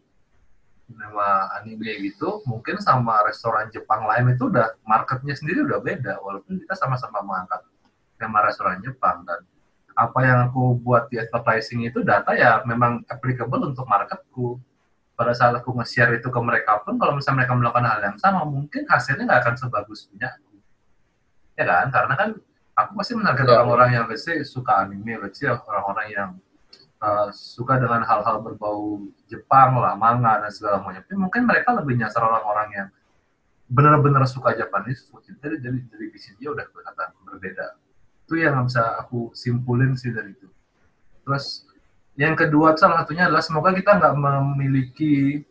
nama 0.88 1.52
anime 1.60 1.92
gitu. 2.00 2.40
Mungkin 2.48 2.80
sama 2.80 3.20
restoran 3.28 3.68
Jepang 3.76 4.08
lain 4.08 4.32
itu 4.32 4.48
udah 4.48 4.80
marketnya 4.88 5.36
sendiri 5.36 5.68
udah 5.68 5.84
beda 5.84 6.24
walaupun 6.24 6.64
kita 6.64 6.80
sama-sama 6.80 7.20
mengangkat 7.20 7.68
tema 8.16 8.40
restoran 8.48 8.80
Jepang. 8.80 9.28
Dan 9.28 9.44
apa 9.92 10.20
yang 10.24 10.48
aku 10.48 10.80
buat 10.80 11.12
di 11.12 11.20
advertising 11.20 11.84
itu 11.84 12.00
data 12.08 12.32
ya 12.32 12.64
memang 12.64 13.04
applicable 13.12 13.68
untuk 13.68 13.84
marketku. 13.84 14.64
Pada 15.12 15.36
saat 15.38 15.54
aku 15.54 15.76
nge-share 15.78 16.18
itu 16.18 16.32
ke 16.34 16.40
mereka 16.40 16.82
pun 16.82 16.98
kalau 16.98 17.14
misalnya 17.14 17.46
mereka 17.46 17.54
melakukan 17.54 17.86
hal 17.86 18.00
yang 18.02 18.18
sama 18.18 18.42
mungkin 18.48 18.88
hasilnya 18.90 19.28
nggak 19.28 19.42
akan 19.44 19.56
sebagus 19.60 20.08
punya 20.08 20.34
ya 21.54 21.64
kan? 21.68 21.94
Karena 21.94 22.14
kan 22.18 22.30
aku 22.86 22.98
pasti 23.00 23.14
menarget 23.18 23.46
ya, 23.46 23.60
orang-orang 23.60 23.90
yang 23.94 24.06
let's 24.10 24.24
say, 24.24 24.40
suka 24.46 24.86
anime 24.86 25.18
let's 25.22 25.38
say 25.38 25.50
orang-orang 25.50 26.08
yang 26.12 26.30
uh, 27.02 27.30
suka 27.34 27.82
dengan 27.82 28.06
hal-hal 28.06 28.40
berbau 28.40 29.02
Jepang 29.28 29.78
lah, 29.82 29.98
manga 29.98 30.46
dan 30.46 30.52
segala 30.54 30.80
macam. 30.86 31.02
Tapi 31.02 31.18
mungkin 31.18 31.42
mereka 31.50 31.74
lebih 31.76 31.98
nyasar 31.98 32.22
orang-orang 32.22 32.70
yang 32.72 32.90
benar-benar 33.72 34.28
suka 34.28 34.54
Japanese 34.54 35.08
food. 35.08 35.24
Jadi 35.26 35.58
dari 35.64 35.80
dari 35.88 36.06
bisnis 36.12 36.36
dia 36.38 36.52
udah 36.52 36.68
kelihatan 36.68 37.08
berbeda. 37.24 37.66
Itu 38.28 38.36
yang 38.36 38.68
bisa 38.68 39.00
aku 39.00 39.32
simpulin 39.32 39.96
sih 39.96 40.12
dari 40.12 40.36
itu. 40.36 40.48
Terus 41.24 41.66
yang 42.20 42.36
kedua 42.36 42.76
salah 42.76 43.02
satunya 43.02 43.32
adalah 43.32 43.42
semoga 43.42 43.72
kita 43.72 43.96
nggak 43.96 44.16
memiliki 44.20 45.48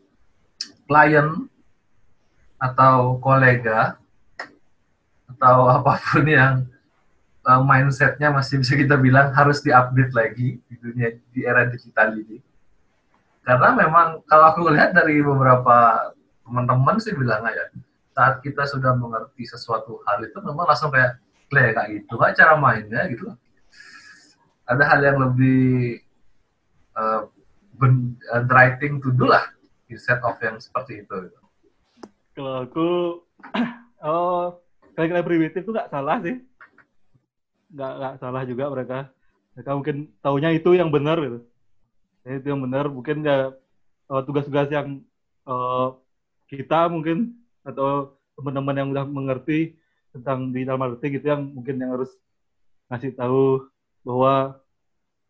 klien 0.85 1.49
atau 2.61 3.17
kolega 3.17 3.97
atau 5.25 5.59
apa 5.81 5.97
pun 5.97 6.27
yang 6.29 6.69
uh, 7.47 7.63
mindsetnya 7.65 8.29
masih 8.29 8.61
bisa 8.61 8.77
kita 8.77 8.97
bilang 9.01 9.33
harus 9.33 9.65
diupdate 9.65 10.13
lagi 10.13 10.61
di 10.61 10.75
dunia 10.77 11.17
di 11.33 11.41
era 11.45 11.65
digital 11.69 12.13
ini. 12.17 12.41
Karena 13.41 13.73
memang 13.73 14.21
kalau 14.29 14.53
aku 14.53 14.69
lihat 14.69 14.93
dari 14.93 15.25
beberapa 15.25 16.11
teman-teman 16.45 17.01
sih 17.01 17.17
bilang 17.17 17.41
aja, 17.47 17.73
saat 18.13 18.45
kita 18.45 18.69
sudah 18.69 18.93
mengerti 18.93 19.49
sesuatu 19.49 20.05
hal 20.05 20.21
itu 20.27 20.37
memang 20.45 20.69
langsung 20.69 20.93
kayak 20.93 21.17
play 21.49 21.73
kayak 21.73 22.05
gitu, 22.05 22.15
kayak 22.21 22.37
cara 22.37 22.55
mainnya 22.61 23.01
gitu. 23.09 23.33
Ada 24.69 24.85
hal 24.87 25.01
yang 25.03 25.19
lebih 25.19 25.99
uh, 26.95 27.27
ben, 27.81 28.15
uh, 28.31 28.45
writing 28.47 29.03
to 29.03 29.11
do 29.11 29.27
lah 29.27 29.43
instead 29.91 30.21
of 30.23 30.39
yang 30.39 30.61
seperti 30.63 31.03
itu. 31.03 31.15
Gitu. 31.27 31.41
Kalau 32.39 32.55
aku, 32.63 32.89
oh, 34.07 34.63
kali-kali 34.95 35.25
primitif 35.27 35.65
itu 35.65 35.73
nggak 35.75 35.91
salah 35.91 36.23
sih 36.23 36.39
nggak 37.75 37.93
nggak 37.99 38.15
salah 38.19 38.43
juga 38.47 38.65
mereka. 38.71 38.99
Mereka 39.55 39.71
mungkin 39.75 39.97
taunya 40.23 40.51
itu 40.55 40.71
yang 40.75 40.91
benar 40.91 41.19
gitu. 41.19 41.39
Ya, 42.27 42.37
itu 42.37 42.47
yang 42.53 42.61
benar 42.61 42.87
mungkin 42.91 43.25
ya 43.25 43.55
uh, 44.13 44.23
tugas-tugas 44.27 44.69
yang 44.69 45.01
uh, 45.49 45.97
kita 46.51 46.91
mungkin 46.91 47.39
atau 47.65 48.19
teman-teman 48.37 48.77
yang 48.77 48.89
udah 48.93 49.05
mengerti 49.07 49.79
tentang 50.11 50.51
digital 50.51 50.81
marketing 50.81 51.23
itu 51.23 51.27
yang 51.31 51.43
mungkin 51.55 51.79
yang 51.79 51.91
harus 51.95 52.11
ngasih 52.91 53.15
tahu 53.15 53.71
bahwa 54.03 54.59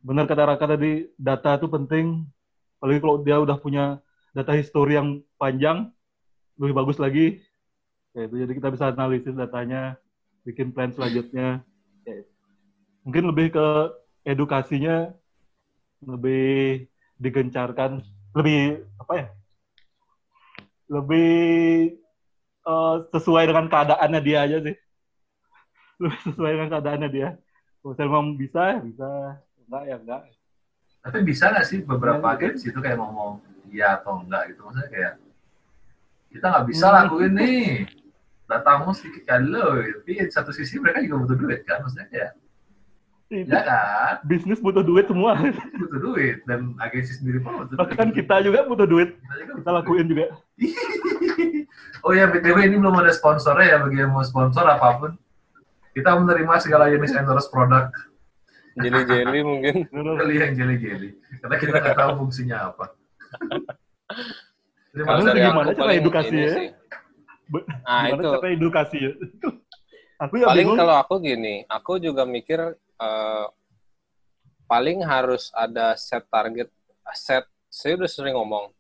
benar 0.01 0.25
kata 0.25 0.49
Raka 0.49 0.67
tadi 0.77 1.13
data 1.21 1.61
itu 1.61 1.69
penting. 1.69 2.25
Apalagi 2.81 3.01
kalau 3.05 3.17
dia 3.21 3.37
udah 3.37 3.57
punya 3.61 3.85
data 4.33 4.57
histori 4.57 4.97
yang 4.97 5.21
panjang 5.37 5.93
lebih 6.57 6.73
bagus 6.73 6.97
lagi. 6.97 7.45
Ya 8.17 8.27
itu 8.27 8.35
jadi 8.41 8.53
kita 8.57 8.69
bisa 8.73 8.91
analisis 8.91 9.37
datanya 9.37 10.01
bikin 10.43 10.73
plan 10.73 10.91
selanjutnya 10.91 11.63
mungkin 13.05 13.25
lebih 13.33 13.57
ke 13.57 13.67
edukasinya 14.25 15.13
lebih 16.05 16.87
digencarkan 17.21 18.01
lebih 18.33 18.85
apa 18.97 19.13
ya? 19.17 19.27
Lebih 20.91 21.31
uh, 22.67 23.07
sesuai 23.15 23.45
dengan 23.51 23.67
keadaannya 23.69 24.21
dia 24.25 24.39
aja 24.47 24.59
sih. 24.65 24.77
Lebih 26.01 26.19
sesuai 26.33 26.51
dengan 26.57 26.71
keadaannya 26.73 27.11
dia. 27.13 27.29
Kalau 27.81 27.93
saya 27.93 28.07
memang 28.09 28.37
bisa 28.41 28.61
ya 28.73 28.79
bisa. 28.81 29.09
Enggak 29.69 29.83
ya 29.85 29.97
enggak. 30.01 30.23
Tapi 31.01 31.19
bisa 31.25 31.45
nggak 31.53 31.67
sih 31.69 31.79
beberapa 31.85 32.25
ya, 32.25 32.35
agensi 32.37 32.69
itu 32.73 32.81
kayak 32.81 32.99
ngomong 33.01 33.41
iya 33.69 34.01
atau 34.01 34.25
enggak 34.25 34.53
gitu? 34.53 34.65
Maksudnya 34.65 34.91
kayak 34.91 35.13
kita 36.33 36.47
nggak 36.49 36.67
bisa 36.67 36.87
hmm. 36.89 36.97
lakuin 36.97 37.33
nih. 37.37 37.65
Datamu 38.51 38.91
sedikit 38.91 39.31
kali 39.31 39.47
loh 39.47 39.79
tapi 39.79 40.27
satu 40.27 40.51
sisi 40.51 40.83
mereka 40.83 40.99
juga 41.07 41.23
butuh 41.23 41.37
duit 41.39 41.61
kan? 41.63 41.87
Maksudnya 41.87 42.09
kayak 42.11 42.31
Ya 43.31 43.63
kan? 43.63 44.27
Bisnis 44.27 44.59
butuh 44.59 44.83
duit 44.83 45.07
semua. 45.07 45.39
Butuh 45.39 46.01
duit 46.03 46.43
dan 46.51 46.75
agensi 46.83 47.15
sendiri 47.15 47.39
pun 47.39 47.63
butuh 47.63 47.79
Bahkan 47.79 48.11
duit. 48.11 48.19
kita 48.19 48.43
juga 48.43 48.67
butuh 48.67 48.91
duit. 48.91 49.15
Kita, 49.15 49.35
juga 49.39 49.53
kita 49.63 49.71
lakuin 49.71 50.07
duit. 50.11 50.11
juga. 50.11 50.27
oh 52.05 52.11
ya, 52.11 52.27
BTW 52.27 52.59
ini 52.67 52.77
belum 52.83 52.99
ada 52.99 53.15
sponsornya 53.15 53.67
ya 53.71 53.77
bagi 53.79 54.03
yang 54.03 54.11
mau 54.11 54.27
sponsor 54.27 54.67
apa 54.67 54.99
pun. 54.99 55.13
Kita 55.95 56.19
menerima 56.19 56.55
segala 56.59 56.91
jenis 56.91 57.15
endorse 57.15 57.47
produk. 57.55 57.95
Jelly-jelly 58.75 59.41
mungkin. 59.47 59.75
Jelly 60.19 60.37
yang 60.43 60.53
jelly-jelly. 60.59 61.11
Karena 61.39 61.57
kita 61.63 61.79
nggak 61.79 61.99
tahu 62.03 62.11
fungsinya 62.27 62.75
apa. 62.75 62.85
Terima 64.91 65.23
kasih. 65.23 65.39
Gimana 65.39 65.71
cara 65.71 65.93
edukasi 65.95 66.35
ya? 66.35 66.51
Nah, 67.87 68.11
gimana 68.11 68.27
itu. 68.27 68.31
cara 68.35 68.49
edukasi 68.51 68.99
ya? 68.99 69.13
aku 70.21 70.37
ya 70.37 70.53
paling 70.53 70.77
kalau 70.77 70.95
aku 71.01 71.15
gini, 71.25 71.65
aku 71.65 71.97
juga 71.97 72.29
mikir 72.29 72.77
uh, 73.01 73.49
paling 74.69 75.03
harus 75.03 75.49
ada 75.57 75.97
set 75.97 76.23
target, 76.29 76.69
set. 77.17 77.49
Saya 77.71 77.97
udah 77.97 78.11
sering 78.11 78.35
ngomong, 78.37 78.75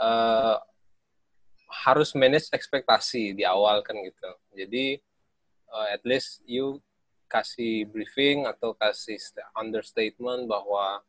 uh, 0.00 0.56
harus 1.72 2.12
manage 2.12 2.52
ekspektasi 2.52 3.32
di 3.32 3.44
awal 3.46 3.80
kan 3.80 3.96
gitu. 4.02 4.30
Jadi 4.52 5.00
uh, 5.72 5.88
at 5.88 6.02
least 6.04 6.44
you 6.44 6.82
kasih 7.32 7.88
briefing 7.88 8.44
atau 8.44 8.76
kasih 8.76 9.16
understatement 9.56 10.44
bahwa 10.44 11.00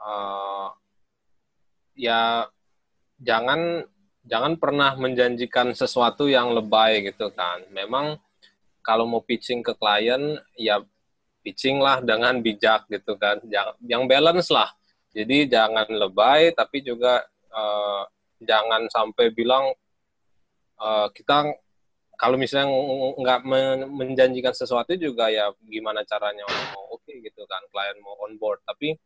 uh, 0.00 0.72
ya 1.92 2.48
jangan 3.20 3.84
jangan 4.24 4.56
pernah 4.56 4.96
menjanjikan 4.96 5.76
sesuatu 5.76 6.24
yang 6.24 6.56
lebay 6.56 7.04
gitu 7.04 7.28
kan. 7.36 7.68
Memang 7.68 8.16
kalau 8.80 9.04
mau 9.04 9.20
pitching 9.20 9.60
ke 9.60 9.76
klien 9.76 10.40
ya 10.56 10.80
pitching 11.42 11.82
lah 11.82 11.98
dengan 12.00 12.38
bijak 12.38 12.86
gitu 12.88 13.18
kan. 13.18 13.42
Yang, 13.82 14.02
balance 14.06 14.48
lah. 14.48 14.70
Jadi 15.12 15.50
jangan 15.50 15.84
lebay 15.92 16.56
tapi 16.56 16.80
juga 16.80 17.20
uh, 17.52 18.08
jangan 18.40 18.88
sampai 18.88 19.28
bilang 19.28 19.68
uh, 20.80 21.06
kita 21.12 21.52
kalau 22.16 22.38
misalnya 22.38 22.70
nggak 23.18 23.40
menjanjikan 23.90 24.54
sesuatu 24.54 24.94
juga 24.96 25.28
ya 25.28 25.52
gimana 25.66 26.06
caranya 26.06 26.46
mau 26.48 26.96
oke 26.96 27.04
okay 27.04 27.18
gitu 27.18 27.44
kan 27.44 27.60
klien 27.68 27.98
mau 28.00 28.16
on 28.24 28.40
board. 28.40 28.62
Tapi 28.64 28.96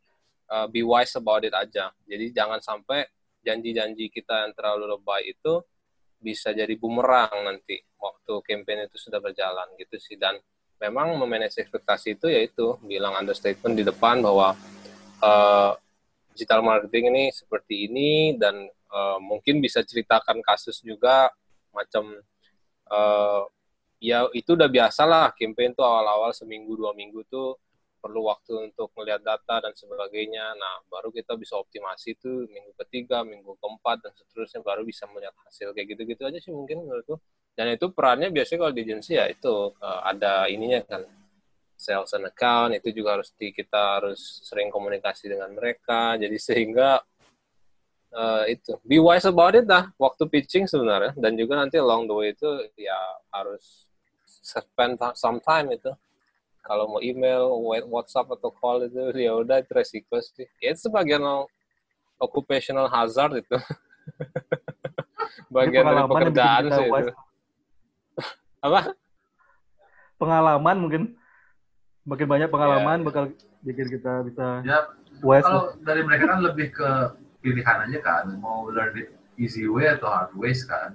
uh, 0.53 0.67
be 0.71 0.85
wise 0.85 1.17
about 1.19 1.43
it 1.43 1.51
aja. 1.51 1.91
Jadi 2.07 2.31
jangan 2.31 2.63
sampai 2.63 3.03
janji-janji 3.43 4.11
kita 4.11 4.47
yang 4.47 4.53
terlalu 4.55 4.95
lebay 4.95 5.31
itu 5.31 5.59
bisa 6.17 6.49
jadi 6.49 6.73
bumerang 6.79 7.45
nanti 7.45 7.77
waktu 8.01 8.33
campaign 8.41 8.89
itu 8.89 8.97
sudah 8.97 9.19
berjalan 9.19 9.67
gitu 9.75 9.97
sih. 9.99 10.15
Dan 10.15 10.39
memang 10.77 11.17
memanage 11.17 11.57
ekspektasi 11.57 12.17
itu 12.17 12.29
yaitu 12.29 12.77
bilang 12.85 13.17
understatement 13.17 13.73
di 13.73 13.83
depan 13.85 14.21
bahwa 14.21 14.53
uh, 15.21 15.71
digital 16.33 16.61
marketing 16.61 17.09
ini 17.09 17.23
seperti 17.33 17.89
ini 17.89 18.37
dan 18.37 18.69
uh, 18.93 19.17
mungkin 19.17 19.57
bisa 19.57 19.81
ceritakan 19.81 20.41
kasus 20.45 20.81
juga 20.85 21.33
macam 21.73 22.13
uh, 22.93 23.43
ya 23.97 24.29
itu 24.33 24.53
udah 24.53 24.69
biasa 24.69 25.01
lah 25.09 25.33
campaign 25.33 25.73
tuh 25.73 25.85
awal-awal 25.85 26.29
seminggu 26.29 26.77
dua 26.77 26.93
minggu 26.93 27.25
tuh 27.25 27.57
perlu 27.97 28.29
waktu 28.29 28.71
untuk 28.71 28.93
melihat 28.93 29.19
data 29.25 29.67
dan 29.67 29.73
sebagainya. 29.73 30.53
Nah, 30.53 30.85
baru 30.87 31.09
kita 31.09 31.33
bisa 31.33 31.57
optimasi 31.57 32.13
itu 32.13 32.45
minggu 32.47 32.71
ketiga, 32.85 33.25
minggu 33.25 33.57
keempat, 33.57 34.05
dan 34.05 34.13
seterusnya 34.13 34.61
baru 34.61 34.85
bisa 34.85 35.09
melihat 35.09 35.33
hasil 35.49 35.73
kayak 35.73 35.97
gitu-gitu 35.97 36.23
aja 36.23 36.39
sih 36.39 36.53
mungkin 36.53 36.85
menurutku 36.85 37.17
dan 37.57 37.73
itu 37.73 37.89
perannya 37.89 38.29
biasanya 38.29 38.59
kalau 38.61 38.73
di 38.73 38.81
agensi 38.85 39.17
ya 39.17 39.25
itu 39.25 39.73
uh, 39.81 40.01
ada 40.05 40.45
ininya 40.45 40.85
kan 40.85 41.01
sales 41.77 42.13
and 42.13 42.29
account 42.29 42.77
itu 42.77 42.93
juga 42.93 43.17
harus 43.17 43.33
di, 43.33 43.49
kita 43.49 44.01
harus 44.01 44.45
sering 44.45 44.69
komunikasi 44.69 45.33
dengan 45.33 45.49
mereka 45.57 46.13
jadi 46.21 46.37
sehingga 46.37 47.01
uh, 48.13 48.45
itu 48.45 48.77
be 48.85 49.01
wise 49.01 49.25
about 49.25 49.57
it 49.57 49.65
dah 49.65 49.89
waktu 49.97 50.29
pitching 50.29 50.69
sebenarnya 50.69 51.17
dan 51.17 51.33
juga 51.33 51.57
nanti 51.57 51.81
along 51.81 52.05
the 52.05 52.13
way 52.13 52.29
itu 52.33 52.49
ya 52.77 52.97
harus 53.33 53.89
spend 54.45 55.01
some 55.17 55.41
time 55.41 55.73
itu 55.73 55.89
kalau 56.67 56.83
mau 56.91 56.99
email, 56.99 57.47
WhatsApp 57.87 58.27
atau 58.35 58.51
call 58.51 58.91
itu 58.91 58.99
ya 59.25 59.31
udah 59.39 59.63
itu 59.63 59.71
resiko 59.71 60.19
sih. 60.19 60.43
Ya 60.59 60.75
itu 60.75 60.91
sebagian 60.91 61.23
occupational 62.19 62.91
hazard 62.91 63.39
itu. 63.39 63.55
Bagian 65.55 65.87
dari 65.87 66.03
pekerjaan 66.03 66.63
sih 66.75 66.85
itu. 66.91 67.11
Apa? 68.67 68.81
Pengalaman 70.17 70.77
mungkin 70.77 71.03
makin 72.07 72.27
banyak 72.27 72.49
pengalaman 72.51 73.03
yeah. 73.03 73.05
bakal 73.05 73.23
bikin 73.63 73.87
kita 73.91 74.23
bisa 74.23 74.63
ya. 74.63 74.87
Kalau 75.19 75.73
dari 75.81 76.05
mereka 76.05 76.29
kan 76.29 76.39
lebih 76.45 76.71
ke 76.71 76.89
pilihan 77.41 77.89
aja 77.89 77.99
kan, 78.05 78.25
mau 78.37 78.69
learn 78.69 78.93
the 78.93 79.09
easy 79.37 79.65
way 79.65 79.89
atau 79.89 80.09
hard 80.09 80.33
ways 80.37 80.61
kan. 80.65 80.93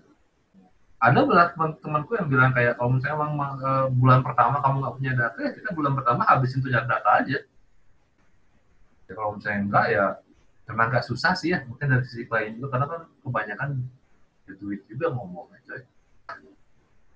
Ada 1.02 1.26
belah 1.26 1.50
teman-temanku 1.50 2.14
yang 2.14 2.28
bilang 2.30 2.50
kayak 2.54 2.78
kalau 2.78 2.94
misalnya 2.94 3.18
emang 3.18 3.32
uh, 3.58 3.86
bulan 3.90 4.22
pertama 4.22 4.62
kamu 4.62 4.76
nggak 4.78 4.94
punya 4.94 5.12
data 5.18 5.38
ya 5.42 5.50
kita 5.58 5.68
bulan 5.74 5.92
pertama 5.98 6.22
habisin 6.30 6.62
tuh 6.62 6.70
data 6.70 7.10
aja. 7.18 7.38
Ya, 9.10 9.12
kalau 9.18 9.34
misalnya 9.34 9.60
enggak 9.66 9.86
ya 9.90 10.04
memang 10.70 10.86
nggak 10.94 11.06
susah 11.10 11.34
sih 11.34 11.50
ya 11.50 11.66
mungkin 11.66 11.90
dari 11.90 12.06
sisi 12.06 12.22
klien 12.30 12.54
juga 12.54 12.78
karena 12.78 12.86
kan 12.86 13.00
kebanyakan 13.26 13.68
ya 14.46 14.52
duit 14.62 14.80
juga 14.86 15.10
ngomong 15.10 15.50
aja. 15.50 15.82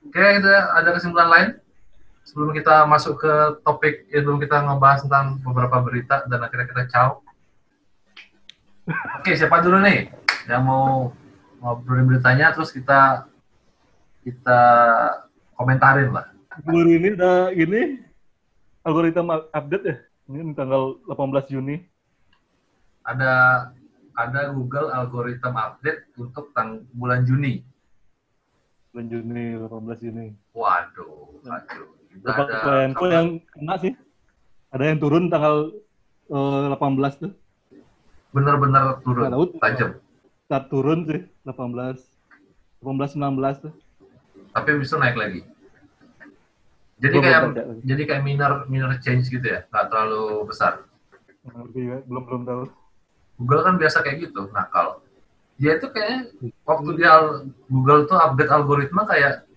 Oke, 0.07 0.25
itu 0.39 0.49
ada 0.51 0.91
kesimpulan 0.95 1.29
lain? 1.29 1.51
sebelum 2.27 2.51
kita 2.51 2.83
masuk 2.91 3.23
ke 3.23 3.33
topik 3.63 4.11
ya 4.11 4.19
sebelum 4.19 4.43
kita 4.43 4.59
ngebahas 4.67 5.07
tentang 5.07 5.39
beberapa 5.47 5.79
berita 5.79 6.27
dan 6.27 6.43
akhirnya 6.43 6.67
kita 6.67 6.85
caw. 6.91 7.23
Oke, 9.23 9.39
siapa 9.39 9.63
dulu 9.63 9.79
nih 9.87 10.11
yang 10.51 10.67
mau 10.67 11.15
ngobrolin 11.63 12.11
beritanya 12.11 12.51
terus 12.51 12.75
kita 12.75 13.31
kita 14.27 14.61
komentarin 15.55 16.11
lah. 16.11 16.27
Baru 16.67 16.91
ini 16.91 17.15
udah 17.15 17.55
gini 17.55 18.03
algoritma 18.83 19.47
update 19.55 19.85
ya. 19.87 19.97
Ini 20.27 20.51
tanggal 20.59 20.99
18 21.07 21.55
Juni. 21.55 21.79
Ada 23.07 23.33
ada 24.19 24.41
Google 24.51 24.91
algoritma 24.91 25.79
update 25.79 26.11
untuk 26.19 26.51
tang 26.51 26.91
bulan 26.91 27.23
Juni. 27.23 27.63
Bulan 28.97 29.13
Juni, 29.13 29.61
18 29.61 30.05
Juni. 30.09 30.27
Waduh, 30.57 31.37
waduh 31.45 31.85
Beberapa 32.17 32.49
klienku 32.65 33.05
yang 33.13 33.45
kena 33.53 33.77
sih. 33.77 33.93
Ada 34.73 34.89
yang 34.89 34.97
turun 35.05 35.29
tanggal 35.29 35.69
uh, 36.33 36.73
eh, 36.73 36.81
18 36.81 37.21
tuh. 37.21 37.33
Bener-bener 38.33 38.97
turun, 39.05 39.29
nah, 39.29 39.37
tajam. 39.69 40.01
Start 40.49 40.73
turun 40.73 41.05
sih, 41.05 41.29
18. 41.45 42.01
18, 42.81 43.21
19 43.21 43.65
tuh. 43.69 43.73
Tapi 44.57 44.71
bisa 44.81 44.97
naik 44.97 45.21
lagi. 45.21 45.45
Jadi 46.97 47.17
kayak 47.21 47.41
jadi 47.85 48.03
kayak 48.09 48.23
minor 48.25 48.65
minor 48.73 48.97
change 49.05 49.29
gitu 49.29 49.45
ya, 49.45 49.69
nggak 49.69 49.93
terlalu 49.93 50.49
besar. 50.49 50.89
Belum 51.45 52.25
belum 52.25 52.49
tahu. 52.49 52.65
Google 53.45 53.61
kan 53.61 53.77
biasa 53.77 54.01
kayak 54.01 54.33
gitu, 54.33 54.49
nakal. 54.57 55.05
Dia 55.57 55.81
itu 55.81 55.89
kayak 55.89 56.37
waktu 56.69 56.91
dia 57.01 57.17
Google 57.73 58.05
tuh 58.05 58.17
update 58.21 58.53
algoritma 58.53 59.09
kayak 59.09 59.49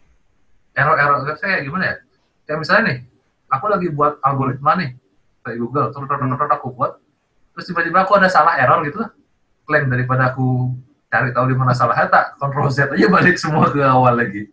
error-error 0.71 1.27
kayak 1.35 1.67
gimana 1.67 1.83
ya? 1.91 1.95
kayak 2.47 2.65
misalnya 2.65 2.83
nih 2.89 2.97
aku 3.51 3.65
lagi 3.69 3.88
buat 3.93 4.17
algoritma 4.25 4.73
nih 4.79 4.89
kayak 5.45 5.57
Google 5.59 5.93
terus 5.93 6.07
aku 6.55 6.67
buat 6.73 6.97
terus 7.53 7.65
tiba-tiba 7.69 8.07
aku 8.07 8.15
ada 8.15 8.31
salah 8.31 8.55
error 8.57 8.81
gitu 8.88 9.03
lah. 9.03 9.12
Klaim 9.67 9.85
daripada 9.85 10.33
aku 10.33 10.73
cari 11.12 11.29
tahu 11.29 11.45
di 11.51 11.55
mana 11.57 11.77
salahnya 11.77 12.09
tak 12.09 12.25
kontrol 12.41 12.71
Z 12.73 12.89
aja 12.89 13.05
balik 13.05 13.38
semua 13.38 13.69
ke 13.69 13.83
awal 13.83 14.17
lagi. 14.17 14.49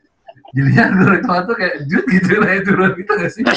Jadinya 0.52 0.92
algoritma 0.92 1.46
tuh 1.46 1.56
kayak 1.56 1.74
jut 1.88 2.04
gitu 2.10 2.36
lah 2.36 2.52
itu 2.58 2.70
gitu 2.74 3.12
gak 3.16 3.30
sih? 3.32 3.44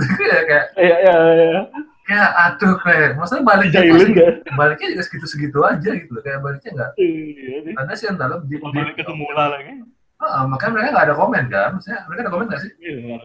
Kayak 0.00 0.72
iya 0.80 0.96
iya 1.04 1.14
iya 1.36 1.62
kayak 2.10 2.30
aduh 2.34 2.74
kayak 2.82 3.08
maksudnya 3.14 3.44
baliknya 3.46 3.80
gak? 3.86 4.32
baliknya 4.58 4.88
juga 4.98 5.02
segitu-segitu 5.06 5.58
aja 5.62 5.90
gitu 5.94 6.10
loh 6.10 6.22
kayak 6.26 6.42
baliknya 6.42 6.70
enggak 6.74 6.90
iya, 6.98 7.56
iya. 7.62 7.72
ada 7.78 7.92
sih 7.94 8.06
yang 8.10 8.18
dalam 8.18 8.42
di, 8.50 8.58
balik 8.58 8.98
ke 8.98 9.06
semula 9.06 9.54
lagi 9.54 9.86
uh, 10.18 10.44
makanya 10.50 10.72
mereka 10.74 10.88
nggak 10.90 11.06
ada 11.06 11.14
komen 11.14 11.44
kan 11.46 11.68
maksudnya 11.78 12.00
mereka 12.10 12.20
ada 12.26 12.32
komen 12.34 12.46
nggak 12.50 12.62
sih 12.66 12.72
iya 12.82 13.18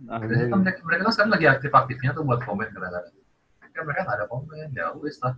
Nah, 0.00 0.16
mereka, 0.16 0.80
mereka 0.80 1.02
kan 1.04 1.12
sekarang 1.12 1.32
lagi 1.36 1.46
aktif-aktifnya 1.48 2.16
tuh 2.16 2.24
buat 2.24 2.40
komen 2.40 2.72
kadang-kadang. 2.72 3.20
Kan 3.70 3.82
mereka 3.84 4.00
nggak 4.08 4.16
ada 4.16 4.26
komen, 4.32 4.68
ya 4.72 4.96
wis 4.96 5.20
lah. 5.20 5.36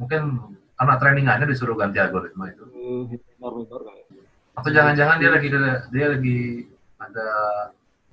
Mungkin 0.00 0.22
karena 0.76 0.94
trainingannya 0.96 1.46
disuruh 1.48 1.76
ganti 1.76 2.00
algoritma 2.00 2.48
itu. 2.48 2.64
Atau 4.56 4.70
jangan-jangan 4.72 5.20
dia 5.20 5.30
lagi 5.32 5.48
dia 5.92 6.06
lagi 6.16 6.38
ada 6.96 7.28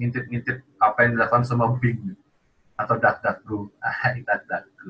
ngintip-ngintip 0.01 0.61
apa 0.81 0.97
yang 1.05 1.11
dilakukan 1.17 1.43
sama 1.45 1.77
Bing 1.77 2.15
atau 2.79 2.95
DuckDuckGo. 2.97 3.69
Ah, 3.83 4.13
DuckDuckGo. 4.15 4.89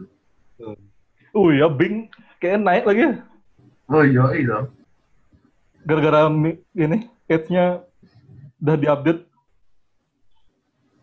Oh 1.34 1.50
iya, 1.50 1.68
Bing 1.68 2.08
kayak 2.40 2.62
naik 2.62 2.86
lagi. 2.88 3.20
Oh 3.92 4.04
iya, 4.06 4.26
iya. 4.38 4.58
Gara-gara 5.84 6.32
ini 6.76 7.12
ads-nya 7.28 7.84
udah 8.64 8.76
diupdate 8.80 9.28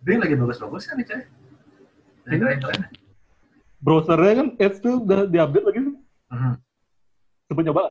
Bing 0.01 0.17
lagi 0.17 0.33
bagus-bagus 0.33 0.89
kan 0.89 0.97
nih, 0.97 1.07
coy. 1.13 1.23
Keren-keren. 2.25 2.81
Browsernya 3.81 4.33
kan 4.37 4.49
Edge 4.61 4.81
tuh 4.81 5.05
udah 5.05 5.29
diupdate 5.29 5.67
lagi. 5.67 5.81
Hmm. 6.33 6.55
Coba 7.49 7.61
coba. 7.69 7.83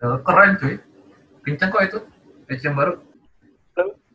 Keren 0.00 0.50
cuy. 0.60 0.74
Pincang 1.44 1.68
kok 1.72 1.82
itu. 1.84 1.98
Edge 2.48 2.64
yang 2.64 2.76
baru. 2.76 3.00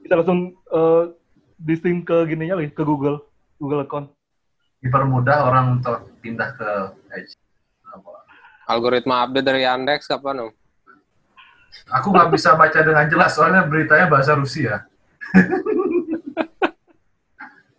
Bisa 0.09 0.25
langsung 0.25 0.57
uh, 0.73 1.13
di-sync 1.61 2.09
ke 2.09 2.25
gininya 2.25 2.57
lagi, 2.57 2.73
ke 2.73 2.81
Google. 2.81 3.29
Google 3.61 3.85
account. 3.85 4.09
Dipermudah 4.81 5.45
orang 5.45 5.77
untuk 5.77 6.01
pindah 6.17 6.49
ke 6.57 6.69
Edge. 7.13 7.37
Algoritma 8.65 9.29
update 9.29 9.45
dari 9.45 9.69
Yandex 9.69 10.09
kapan, 10.09 10.49
Om? 10.49 10.51
Aku 11.93 12.09
nggak 12.09 12.33
bisa 12.33 12.57
baca 12.57 12.81
dengan 12.81 13.05
jelas, 13.05 13.37
soalnya 13.37 13.61
beritanya 13.69 14.09
bahasa 14.09 14.33
Rusia. 14.33 14.81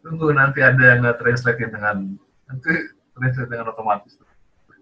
Tunggu 0.06 0.30
nanti 0.30 0.62
ada 0.62 0.78
yang 0.78 1.02
nggak 1.02 1.18
translate 1.18 1.66
dengan 1.66 2.14
nanti 2.46 2.94
translate 3.10 3.50
dengan 3.50 3.74
otomatis. 3.74 4.14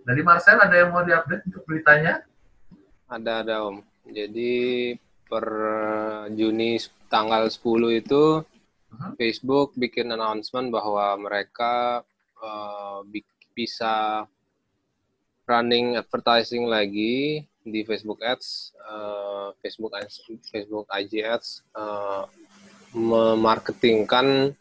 Dari 0.04 0.20
Marcel 0.20 0.60
ada 0.60 0.76
yang 0.76 0.92
mau 0.92 1.00
diupdate 1.00 1.48
untuk 1.48 1.64
beritanya? 1.64 2.20
Ada 3.08 3.40
ada 3.40 3.72
Om. 3.72 3.80
Jadi 4.12 4.92
per 5.24 5.44
Juni 6.36 6.76
tanggal 7.08 7.48
10 7.48 8.00
itu 8.04 8.44
uh-huh. 8.44 9.12
Facebook 9.16 9.74
bikin 9.74 10.12
announcement 10.12 10.68
bahwa 10.68 11.16
mereka 11.18 12.04
uh, 12.40 13.02
bisa 13.56 14.24
running 15.48 15.96
advertising 15.96 16.68
lagi 16.68 17.42
di 17.64 17.80
Facebook 17.84 18.20
Ads, 18.20 18.76
uh, 18.84 19.52
Facebook 19.60 19.92
Facebook 20.48 20.86
IG 20.92 21.24
Ads, 21.24 21.64
uh, 21.76 22.28
memarketingkan 22.92 24.56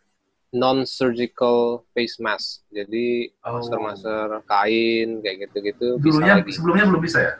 non-surgical 0.55 1.83
face 1.91 2.19
mask. 2.23 2.63
Jadi 2.71 3.31
oh. 3.43 3.59
masker-masker 3.59 4.47
kain 4.47 5.19
kayak 5.19 5.47
gitu-gitu 5.47 5.99
Dulunya 5.99 6.39
bisa 6.39 6.63
sebelumnya 6.63 6.85
belum 6.87 7.01
bisa 7.03 7.19
ya? 7.19 7.33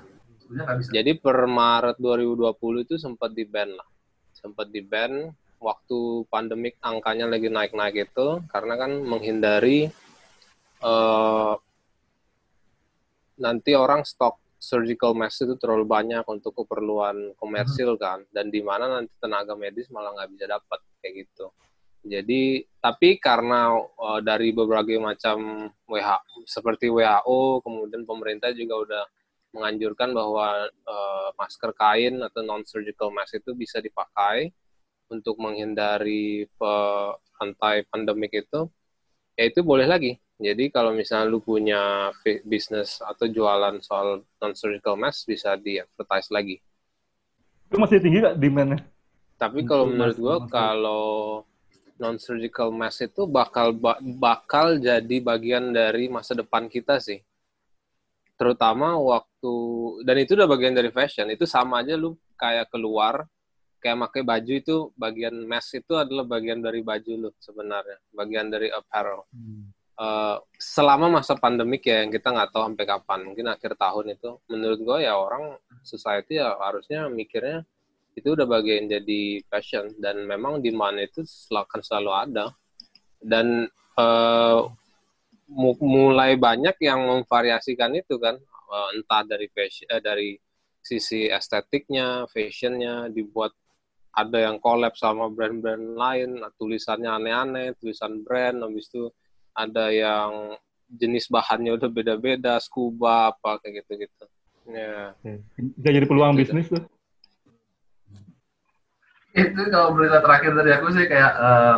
Sebelumnya 0.43 0.63
nggak 0.67 0.77
bisa. 0.83 0.89
Jadi 0.91 1.11
per 1.15 1.37
Maret 1.47 1.97
2020 1.99 2.85
itu 2.87 2.95
sempat 2.99 3.31
di 3.31 3.43
ban 3.47 3.71
lah. 3.71 3.87
Sempat 4.37 4.69
di 4.69 4.85
ban 4.85 5.33
waktu 5.57 6.29
pandemik 6.29 6.77
angkanya 6.85 7.25
lagi 7.25 7.49
naik-naik 7.49 8.13
itu 8.13 8.45
karena 8.53 8.77
kan 8.77 9.01
menghindari 9.01 9.89
uh, 10.85 11.57
nanti 13.41 13.73
orang 13.73 14.05
stok 14.05 14.37
surgical 14.57 15.13
mask 15.13 15.45
itu 15.45 15.53
terlalu 15.57 15.85
banyak 15.85 16.25
untuk 16.25 16.53
keperluan 16.53 17.33
komersil 17.37 17.97
hmm. 17.97 18.01
kan 18.01 18.19
dan 18.33 18.49
di 18.49 18.61
mana 18.61 19.01
nanti 19.01 19.13
tenaga 19.21 19.53
medis 19.53 19.89
malah 19.89 20.13
nggak 20.13 20.29
bisa 20.33 20.45
dapat 20.49 20.79
kayak 21.01 21.25
gitu. 21.25 21.49
Jadi 22.07 22.63
tapi 22.77 23.17
karena 23.17 23.73
uh, 23.73 24.21
dari 24.21 24.53
berbagai 24.53 25.01
macam 25.01 25.67
WHO 25.89 26.45
seperti 26.45 26.87
WHO 26.93 27.65
kemudian 27.65 28.05
pemerintah 28.05 28.53
juga 28.53 28.75
udah 28.85 29.03
menganjurkan 29.57 30.13
bahwa 30.13 30.69
uh, 30.69 31.29
masker 31.33 31.73
kain 31.73 32.21
atau 32.21 32.45
non 32.45 32.61
surgical 32.63 33.09
mask 33.09 33.41
itu 33.41 33.57
bisa 33.57 33.81
dipakai 33.81 34.53
untuk 35.09 35.41
menghindari 35.41 36.45
rantai 37.37 37.87
pandemik 37.89 38.45
itu 38.45 38.69
ya 39.37 39.43
itu 39.49 39.61
boleh 39.65 39.89
lagi. 39.89 40.17
Jadi 40.37 40.69
kalau 40.69 40.93
misalnya 40.93 41.33
lu 41.33 41.41
punya 41.41 42.13
bisnis 42.45 43.01
atau 43.01 43.25
jualan 43.25 43.81
soal 43.81 44.21
non 44.37 44.53
surgical 44.53 44.93
mask 44.93 45.25
bisa 45.25 45.57
di 45.57 45.81
advertise 45.81 46.29
lagi. 46.29 46.61
Itu 47.65 47.81
masih 47.81 47.97
tinggi 47.97 48.21
nggak 48.21 48.37
demandnya? 48.37 48.85
Tapi 49.37 49.65
kalau 49.65 49.89
menurut 49.89 50.17
gua 50.17 50.37
kalau 50.45 51.41
non 51.97 52.21
surgical 52.21 52.69
mask 52.69 53.09
itu 53.09 53.25
bakal 53.25 53.73
bakal 54.21 54.77
jadi 54.77 55.17
bagian 55.21 55.73
dari 55.73 56.05
masa 56.05 56.37
depan 56.37 56.69
kita 56.69 57.01
sih. 57.01 57.21
Terutama 58.37 58.95
waktu 59.01 59.53
dan 60.05 60.15
itu 60.21 60.37
udah 60.37 60.47
bagian 60.47 60.77
dari 60.77 60.93
fashion 60.93 61.27
itu 61.33 61.49
sama 61.49 61.81
aja 61.81 61.97
lu 61.97 62.13
kayak 62.37 62.69
keluar 62.69 63.25
kayak 63.81 63.97
pakai 64.09 64.21
baju 64.21 64.53
itu 64.53 64.77
bagian 64.93 65.35
mask 65.45 65.81
itu 65.81 65.93
adalah 65.97 66.25
bagian 66.25 66.61
dari 66.61 66.85
baju 66.85 67.11
lu 67.27 67.29
sebenarnya 67.41 67.97
bagian 68.13 68.53
dari 68.53 68.69
apparel 68.69 69.25
hmm. 69.33 69.73
uh, 69.97 70.37
selama 70.57 71.17
masa 71.21 71.33
pandemik 71.33 71.81
ya 71.85 72.05
yang 72.05 72.13
kita 72.13 72.29
nggak 72.29 72.53
tahu 72.53 72.63
sampai 72.69 72.85
kapan 72.85 73.19
mungkin 73.25 73.45
akhir 73.49 73.73
tahun 73.73 74.13
itu 74.13 74.29
menurut 74.53 74.79
gue 74.85 74.97
ya 75.09 75.17
orang 75.17 75.57
society 75.81 76.37
ya 76.37 76.53
harusnya 76.61 77.09
mikirnya 77.09 77.65
itu 78.17 78.33
udah 78.33 78.49
bagian 78.49 78.89
jadi 78.89 79.45
fashion 79.45 79.93
dan 80.01 80.25
memang 80.25 80.61
demand 80.61 80.97
itu 80.97 81.21
akan 81.53 81.81
selalu 81.85 82.11
ada 82.13 82.45
dan 83.21 83.69
uh, 83.97 84.69
mulai 85.79 86.35
banyak 86.35 86.75
yang 86.83 87.07
memvariasikan 87.07 87.95
itu 87.95 88.19
kan 88.19 88.35
uh, 88.67 88.89
entah 88.95 89.23
dari 89.23 89.47
fashion 89.51 89.87
eh, 89.87 90.03
dari 90.03 90.29
sisi 90.83 91.27
estetiknya, 91.27 92.27
fashionnya 92.31 93.11
dibuat 93.11 93.51
ada 94.17 94.49
yang 94.49 94.57
collab 94.57 94.95
sama 94.97 95.29
brand-brand 95.29 95.93
lain, 95.93 96.41
tulisannya 96.57 97.11
aneh-aneh, 97.11 97.75
tulisan 97.77 98.23
brand, 98.25 98.65
habis 98.65 98.89
itu 98.89 99.11
ada 99.53 99.93
yang 99.93 100.57
jenis 100.87 101.27
bahannya 101.27 101.75
udah 101.75 101.89
beda-beda, 101.91 102.57
scuba 102.63 103.35
apa 103.35 103.59
kayak 103.61 103.83
gitu-gitu. 103.83 104.25
Ya. 104.71 105.13
Bisa 105.77 105.89
jadi 105.91 106.07
peluang 106.07 106.33
gitu. 106.39 106.55
bisnis 106.55 106.71
tuh. 106.71 106.83
Itu 109.37 109.61
kalau 109.69 109.93
berita 109.93 110.23
terakhir 110.23 110.51
dari 110.57 110.71
aku 110.73 110.87
sih 110.97 111.05
kayak 111.05 111.33
uh, 111.37 111.77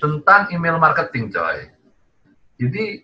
tentang 0.00 0.48
email 0.54 0.80
marketing, 0.80 1.28
coy. 1.28 1.73
Jadi 2.54 3.02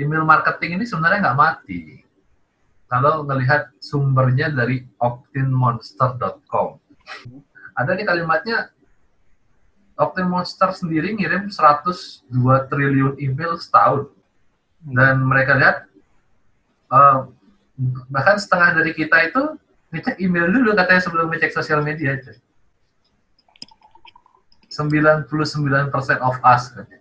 email 0.00 0.24
marketing 0.24 0.80
ini 0.80 0.84
sebenarnya 0.88 1.30
nggak 1.30 1.40
mati. 1.40 2.00
Kalau 2.90 3.22
ngelihat 3.22 3.70
sumbernya 3.78 4.50
dari 4.50 4.82
optinmonster.com. 4.98 6.80
Ada 7.76 7.94
nih 7.94 8.06
kalimatnya, 8.08 8.74
Optin 9.94 10.26
Monster 10.26 10.72
sendiri 10.72 11.12
ngirim 11.14 11.52
102 11.52 12.26
triliun 12.66 13.14
email 13.20 13.54
setahun. 13.60 14.10
Dan 14.82 15.22
mereka 15.22 15.54
lihat, 15.54 15.76
uh, 16.90 17.30
bahkan 18.10 18.40
setengah 18.40 18.80
dari 18.80 18.96
kita 18.96 19.28
itu 19.28 19.60
ngecek 19.92 20.18
email 20.18 20.50
dulu 20.50 20.72
katanya 20.74 21.04
sebelum 21.04 21.30
ngecek 21.30 21.52
sosial 21.52 21.84
media 21.84 22.16
aja. 22.16 22.32
99% 24.72 25.28
of 26.24 26.36
us 26.42 26.62
katanya 26.74 26.99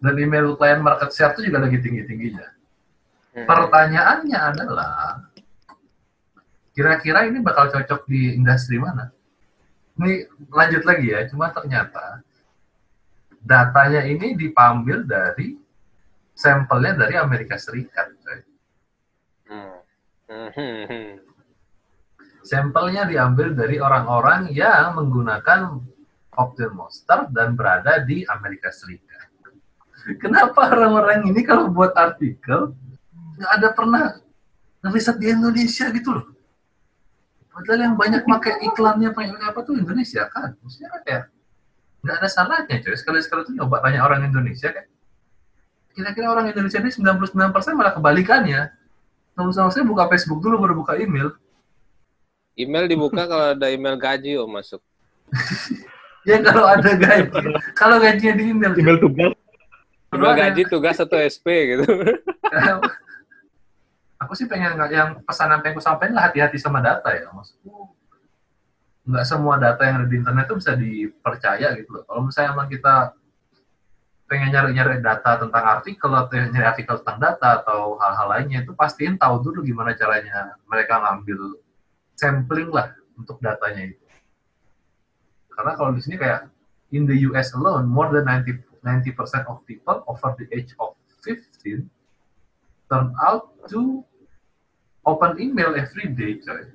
dan 0.00 0.14
email 0.20 0.56
klien 0.56 0.80
market 0.80 1.10
share 1.12 1.32
itu 1.36 1.48
juga 1.48 1.64
lagi 1.64 1.78
tinggi-tingginya. 1.80 2.46
Hmm. 3.36 3.46
Pertanyaannya 3.48 4.38
adalah, 4.38 5.24
kira-kira 6.76 7.28
ini 7.28 7.40
bakal 7.40 7.72
cocok 7.72 8.04
di 8.08 8.36
industri 8.36 8.76
mana? 8.76 9.12
Ini 9.96 10.28
lanjut 10.52 10.82
lagi 10.84 11.06
ya, 11.08 11.24
cuma 11.32 11.48
ternyata 11.48 12.20
datanya 13.40 14.04
ini 14.04 14.36
diambil 14.36 15.08
dari 15.08 15.56
sampelnya 16.36 16.92
dari 17.00 17.14
Amerika 17.16 17.56
Serikat. 17.56 18.12
Hmm. 19.48 19.80
Sampelnya 22.46 23.10
diambil 23.10 23.58
dari 23.58 23.82
orang-orang 23.82 24.54
yang 24.54 24.94
menggunakan 24.94 25.82
Optin 26.38 26.70
Monster 26.78 27.26
dan 27.34 27.58
berada 27.58 27.98
di 28.06 28.22
Amerika 28.22 28.70
Serikat 28.70 29.05
kenapa 30.14 30.70
orang-orang 30.70 31.26
ini 31.26 31.42
kalau 31.42 31.66
buat 31.66 31.90
artikel 31.98 32.70
nggak 33.36 33.52
ada 33.58 33.68
pernah 33.74 34.02
riset 34.86 35.18
di 35.18 35.34
Indonesia 35.34 35.90
gitu 35.90 36.10
loh. 36.14 36.26
Padahal 37.50 37.80
yang 37.88 37.94
banyak 37.96 38.22
pakai 38.28 38.60
iklannya 38.68 39.10
pakai 39.16 39.32
apa 39.40 39.60
tuh 39.64 39.80
Indonesia 39.80 40.28
kan. 40.28 40.54
Maksudnya 40.60 40.88
kan 40.92 41.00
kayak 41.02 41.22
nggak 42.04 42.16
ada 42.20 42.28
salahnya 42.28 42.76
coy. 42.84 42.94
Sekali-sekali 42.94 43.48
tuh 43.48 43.54
nyoba 43.56 43.80
tanya 43.80 44.04
orang 44.04 44.28
Indonesia 44.28 44.68
kan. 44.70 44.86
Kira-kira 45.96 46.28
orang 46.28 46.52
Indonesia 46.52 46.78
ini 46.78 46.92
99% 46.92 47.72
malah 47.72 47.96
kebalikannya. 47.96 48.68
Kalau 49.32 49.52
saya 49.52 49.84
buka 49.84 50.04
Facebook 50.12 50.44
dulu 50.44 50.60
baru 50.60 50.74
buka 50.76 51.00
email. 51.00 51.32
Email 52.56 52.88
dibuka 52.88 53.24
kalau 53.24 53.56
ada 53.56 53.66
email 53.72 53.96
gaji 53.96 54.36
oh 54.36 54.48
masuk. 54.48 54.80
ya 56.28 56.40
kalau 56.44 56.68
ada 56.68 56.92
gaji. 56.92 57.32
kalau 57.72 57.96
gajinya 57.96 58.34
di 58.36 58.44
email. 58.52 58.72
Email 58.76 59.00
tugas. 59.00 59.32
Dua 60.16 60.32
gaji 60.34 60.62
tugas 60.68 60.96
satu 60.96 61.16
SP 61.20 61.76
gitu. 61.76 61.84
aku 64.22 64.32
sih 64.32 64.48
pengen 64.48 64.74
nggak 64.74 64.90
yang 64.90 65.10
pesan 65.22 65.52
yang 65.52 65.60
pengen 65.60 65.78
aku 65.78 65.84
sampaikan 65.84 66.16
lah 66.16 66.32
hati-hati 66.32 66.56
sama 66.56 66.80
data 66.80 67.12
ya 67.12 67.28
maksudku. 67.30 67.92
Nggak 69.06 69.26
semua 69.28 69.54
data 69.60 69.82
yang 69.86 70.02
ada 70.02 70.08
di 70.10 70.16
internet 70.18 70.44
itu 70.50 70.56
bisa 70.58 70.72
dipercaya 70.74 71.68
gitu 71.78 71.90
loh. 71.94 72.02
Kalau 72.08 72.20
misalnya 72.26 72.50
emang 72.56 72.66
kita 72.66 73.14
pengen 74.26 74.50
nyari-nyari 74.50 74.98
data 74.98 75.38
tentang 75.38 75.64
artikel 75.78 76.10
atau 76.10 76.34
nyari 76.34 76.66
artikel 76.66 76.98
tentang 76.98 77.18
data 77.22 77.62
atau 77.62 77.94
hal-hal 78.02 78.26
lainnya 78.26 78.66
itu 78.66 78.74
pastiin 78.74 79.14
tahu 79.14 79.38
dulu 79.38 79.62
gimana 79.62 79.94
caranya 79.94 80.58
mereka 80.66 80.98
ngambil 80.98 81.62
sampling 82.18 82.74
lah 82.74 82.90
untuk 83.14 83.38
datanya 83.38 83.94
itu. 83.94 84.02
Karena 85.54 85.78
kalau 85.78 85.94
di 85.94 86.02
sini 86.02 86.18
kayak 86.18 86.50
in 86.90 87.06
the 87.06 87.14
US 87.30 87.54
alone 87.54 87.86
more 87.86 88.10
than 88.10 88.26
90 88.26 88.65
90% 88.86 89.50
of 89.50 89.66
people 89.66 90.06
over 90.06 90.30
the 90.38 90.46
age 90.54 90.70
of 90.78 90.94
15 91.26 91.90
turn 92.86 93.10
out 93.18 93.50
to 93.66 94.06
open 95.02 95.42
email 95.42 95.74
every 95.74 96.06
day, 96.14 96.38
coy. 96.38 96.70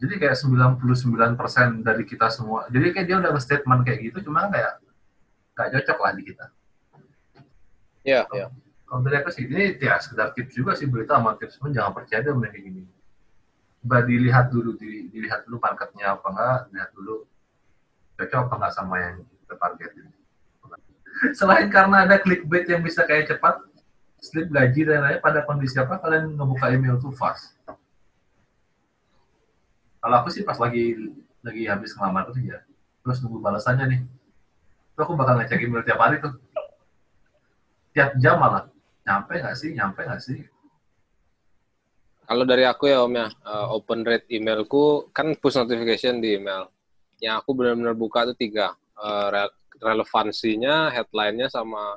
Jadi 0.00 0.14
kayak 0.16 0.38
99% 0.38 1.84
dari 1.84 2.08
kita 2.08 2.32
semua. 2.32 2.64
Jadi 2.72 2.86
kayak 2.94 3.06
dia 3.06 3.16
udah 3.20 3.30
nge-statement 3.36 3.80
kayak 3.84 3.98
gitu, 4.08 4.30
cuma 4.30 4.48
kayak 4.48 4.80
gak 5.52 5.68
cocok 5.76 5.98
lah 6.00 6.12
di 6.16 6.22
kita. 6.24 6.46
Iya, 8.00 8.24
yeah, 8.24 8.24
iya. 8.32 8.40
Yeah. 8.46 8.50
Kalau 8.88 9.06
dari 9.06 9.16
aku 9.20 9.30
sih, 9.30 9.44
ini 9.46 9.76
ya 9.76 10.00
sekedar 10.02 10.34
tips 10.34 10.56
juga 10.56 10.72
sih 10.74 10.88
berita 10.88 11.14
sama 11.14 11.36
tips 11.38 11.60
pun 11.60 11.70
jangan 11.70 11.94
percaya 11.94 12.26
deh 12.26 12.32
kayak 12.32 12.64
gini. 12.64 12.82
Coba 13.84 14.02
dilihat 14.02 14.50
dulu, 14.50 14.74
dilihat 14.80 15.46
dulu 15.46 15.62
marketnya 15.62 16.16
apa 16.16 16.26
enggak, 16.26 16.58
lihat 16.74 16.90
dulu 16.96 17.16
cocok 18.18 18.40
apa 18.50 18.54
enggak 18.56 18.74
sama 18.74 18.96
yang 18.98 19.16
target 19.56 19.90
ini. 19.96 20.12
Selain 21.36 21.68
karena 21.68 22.08
ada 22.08 22.16
clickbait 22.16 22.64
yang 22.64 22.80
bisa 22.80 23.04
kayak 23.04 23.28
cepat, 23.28 23.60
slip 24.20 24.48
gaji 24.48 24.88
dan 24.88 25.04
lain-lain, 25.04 25.20
pada 25.20 25.44
kondisi 25.44 25.76
apa 25.76 26.00
kalian 26.00 26.32
ngebuka 26.36 26.72
email 26.72 26.96
tuh 26.96 27.12
fast? 27.12 27.56
Kalau 30.00 30.16
aku 30.16 30.32
sih 30.32 30.40
pas 30.40 30.56
lagi 30.56 30.96
lagi 31.44 31.68
habis 31.68 31.92
ngelamar 31.92 32.32
ya, 32.40 32.64
terus 33.04 33.20
nunggu 33.20 33.36
balasannya 33.40 33.84
nih. 33.84 34.00
Terus 34.96 35.04
aku 35.04 35.12
bakal 35.12 35.36
ngecek 35.40 35.60
email 35.60 35.84
tiap 35.84 36.00
hari 36.00 36.24
tuh. 36.24 36.32
Tiap 37.92 38.16
jam 38.16 38.40
malah. 38.40 38.64
Nyampe 39.04 39.44
nggak 39.44 39.56
sih? 39.60 39.76
Nyampe 39.76 40.00
nggak 40.08 40.22
sih? 40.24 40.40
Kalau 42.24 42.46
dari 42.46 42.62
aku 42.62 42.86
ya 42.86 43.02
Om 43.02 43.12
ya, 43.12 43.28
uh, 43.42 43.74
open 43.74 44.06
rate 44.06 44.24
emailku 44.30 45.10
kan 45.10 45.34
push 45.36 45.58
notification 45.58 46.22
di 46.22 46.38
email. 46.38 46.70
Yang 47.20 47.44
aku 47.44 47.50
benar-benar 47.52 47.92
buka 47.92 48.24
tuh 48.32 48.38
tiga 48.38 48.79
uh, 49.00 49.48
relevansinya, 49.80 50.92
headline-nya 50.92 51.48
sama 51.48 51.96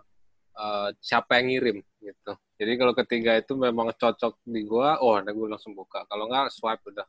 uh, 0.56 0.90
siapa 1.04 1.40
yang 1.40 1.52
ngirim 1.52 1.78
gitu. 2.00 2.34
Jadi 2.60 2.72
kalau 2.80 2.94
ketiga 2.96 3.36
itu 3.36 3.54
memang 3.60 3.92
cocok 3.92 4.40
di 4.48 4.64
gua, 4.64 4.98
oh 5.04 5.20
ada 5.20 5.36
gua 5.36 5.56
langsung 5.56 5.76
buka. 5.76 6.08
Kalau 6.08 6.32
nggak 6.32 6.52
swipe 6.56 6.84
udah. 6.88 7.08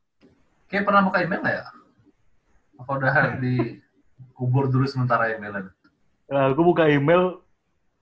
Kayak 0.66 0.84
pernah 0.90 1.02
buka 1.06 1.18
email 1.22 1.40
nggak 1.40 1.54
ya? 1.54 1.64
Apa 2.74 2.90
udah 2.98 3.14
di 3.38 3.78
kubur 4.34 4.66
dulu 4.66 4.82
sementara 4.90 5.30
emailnya? 5.30 5.70
Nah, 6.26 6.50
aku 6.50 6.62
buka 6.66 6.90
email 6.90 7.38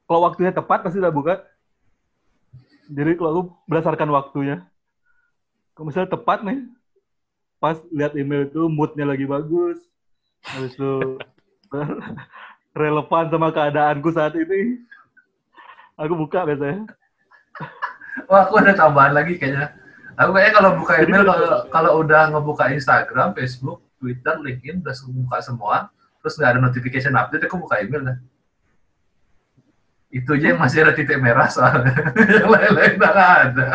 kalau 0.09 0.25
waktunya 0.25 0.53
tepat 0.55 0.81
pasti 0.81 0.97
udah 1.03 1.13
buka. 1.13 1.45
Jadi 2.93 3.17
kalau 3.17 3.31
aku 3.31 3.43
berdasarkan 3.69 4.11
waktunya. 4.13 4.65
Kalau 5.73 5.89
misalnya 5.89 6.13
tepat 6.13 6.45
nih, 6.45 6.69
pas 7.57 7.81
lihat 7.89 8.13
email 8.13 8.45
itu 8.45 8.69
moodnya 8.69 9.09
lagi 9.09 9.25
bagus, 9.25 9.81
habis 10.45 10.77
itu 10.77 11.17
relevan 12.81 13.25
sama 13.29 13.49
keadaanku 13.53 14.09
saat 14.13 14.35
ini. 14.37 14.81
Aku 15.97 16.17
buka 16.17 16.45
biasanya. 16.49 16.89
Wah, 18.29 18.49
aku 18.49 18.61
ada 18.61 18.73
tambahan 18.77 19.13
lagi 19.13 19.37
kayaknya. 19.37 19.73
Aku 20.17 20.37
kayaknya 20.37 20.53
kalau 20.61 20.71
buka 20.77 20.95
email, 21.01 21.25
kalau 21.25 21.49
kalau 21.73 21.91
udah 22.05 22.23
ngebuka 22.33 22.69
Instagram, 22.73 23.33
Facebook, 23.33 23.81
Twitter, 23.97 24.37
LinkedIn, 24.41 24.85
udah 24.85 24.95
buka 25.25 25.39
semua, 25.41 25.77
terus 26.21 26.37
nggak 26.37 26.51
ada 26.57 26.61
notification 26.61 27.17
update, 27.17 27.49
aku 27.49 27.57
buka 27.61 27.81
email 27.81 28.13
lah. 28.13 28.17
Itu 30.13 30.37
aja 30.37 30.53
yang 30.53 30.61
masih 30.61 30.85
ada 30.85 30.93
titik 30.93 31.17
merah 31.17 31.49
soalnya. 31.49 31.97
yang 32.45 32.53
lain-lain 32.53 32.93
nggak 33.01 33.17
ada. 33.17 33.69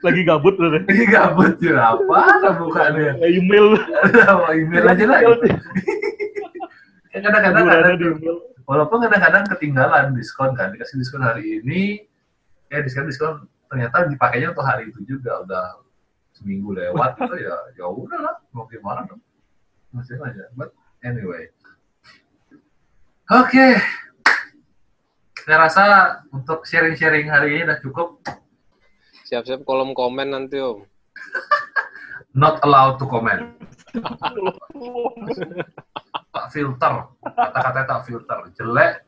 Lagi 0.00 0.22
gabut 0.24 0.56
loh. 0.56 0.72
Lagi 0.72 1.04
gabut 1.10 1.52
ya 1.60 1.92
apa? 1.92 2.20
Bukannya. 2.56 3.20
Email. 3.20 3.76
email 4.56 4.84
aja 4.88 5.04
lah 5.04 5.20
kan 7.22 7.40
kadang-kadang 7.40 7.96
walaupun 8.68 8.98
kadang-kadang 9.06 9.44
ketinggalan 9.56 10.06
diskon 10.14 10.52
kan 10.54 10.74
dikasih 10.74 11.00
diskon 11.00 11.24
hari 11.24 11.62
ini 11.62 12.04
ya 12.68 12.84
diskon 12.84 13.08
diskon 13.08 13.48
ternyata 13.68 14.08
dipakainya 14.08 14.52
untuk 14.52 14.64
hari 14.64 14.88
itu 14.88 15.00
juga 15.04 15.44
udah 15.44 15.64
seminggu 16.36 16.76
lewat 16.76 17.18
itu 17.18 17.34
ya 17.44 17.56
ya 17.78 17.84
udah 17.88 18.18
lah 18.18 18.36
mau 18.54 18.68
gimana 18.68 19.08
dong 19.08 19.22
masih 19.88 20.20
aja. 20.20 20.52
But 20.52 20.76
anyway. 21.00 21.48
Oke. 23.32 23.80
Saya 25.48 25.64
rasa 25.64 25.84
untuk 26.28 26.68
sharing-sharing 26.68 27.32
hari 27.32 27.56
ini 27.56 27.64
udah 27.64 27.80
cukup. 27.80 28.20
Siap-siap 29.32 29.64
kolom 29.64 29.96
komen 29.96 30.36
nanti 30.36 30.60
om. 30.60 30.84
not 32.38 32.60
allowed 32.62 33.00
to 33.00 33.06
comment 33.08 33.48
tak 36.32 36.46
filter. 36.52 36.94
Kata-kata 37.22 37.80
tak 37.84 38.00
filter. 38.04 38.38
Jelek. 38.56 39.04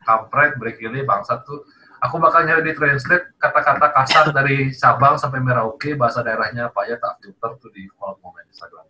Kampret 0.00 0.56
berkili 0.56 1.04
bangsat 1.04 1.44
tuh. 1.44 1.64
Aku 2.00 2.16
bakal 2.16 2.48
nyari 2.48 2.64
di 2.64 2.72
translate 2.72 3.36
kata-kata 3.36 3.92
kasar 3.92 4.26
dari 4.32 4.72
Sabang 4.72 5.20
sampai 5.20 5.44
Merauke 5.44 5.92
bahasa 5.92 6.24
daerahnya 6.24 6.72
apa 6.72 6.88
ya 6.88 6.96
tak 6.96 7.20
filter 7.20 7.60
tuh 7.60 7.68
di 7.76 7.84
kolom 7.92 8.16
komen 8.24 8.48
Instagram. 8.48 8.88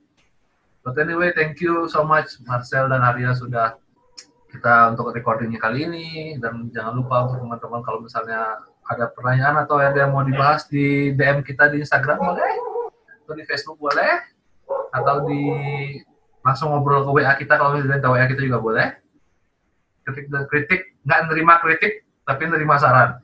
But 0.87 0.95
anyway 0.95 1.35
thank 1.35 1.59
you 1.59 1.91
so 1.91 2.07
much 2.07 2.39
Marcel 2.47 2.87
dan 2.87 3.03
Arya 3.03 3.35
sudah 3.35 3.75
kita 4.55 4.95
untuk 4.95 5.11
recordingnya 5.11 5.59
kali 5.59 5.91
ini. 5.91 6.09
Dan 6.39 6.71
jangan 6.71 6.95
lupa 6.95 7.27
untuk 7.27 7.43
teman-teman 7.43 7.83
kalau 7.83 7.99
misalnya 7.99 8.63
ada 8.87 9.11
pertanyaan 9.11 9.67
atau 9.67 9.83
ada 9.83 9.99
yang 10.07 10.15
mau 10.15 10.23
dibahas 10.23 10.71
di 10.71 11.11
DM 11.15 11.43
kita 11.43 11.67
di 11.67 11.83
Instagram 11.83 12.19
boleh. 12.19 12.51
Atau 13.27 13.35
di 13.35 13.43
Facebook 13.43 13.79
boleh. 13.83 14.23
Atau 14.95 15.27
di 15.27 15.43
langsung 16.41 16.72
ngobrol 16.72 17.05
ke 17.05 17.11
WA 17.12 17.32
kita 17.36 17.61
kalau 17.61 17.76
misalnya 17.76 18.09
WA 18.09 18.24
kita 18.28 18.43
juga 18.45 18.61
boleh. 18.61 18.88
Kritik 20.05 20.26
dan 20.32 20.45
kritik 20.49 20.80
nggak 21.05 21.20
nerima 21.28 21.61
kritik 21.61 22.05
tapi 22.24 22.49
nerima 22.49 22.80
saran. 22.80 23.20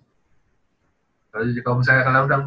Kalau 1.33 1.45
kalau 1.61 1.77
misalnya 1.81 2.03
kalian 2.05 2.25
udah 2.29 2.39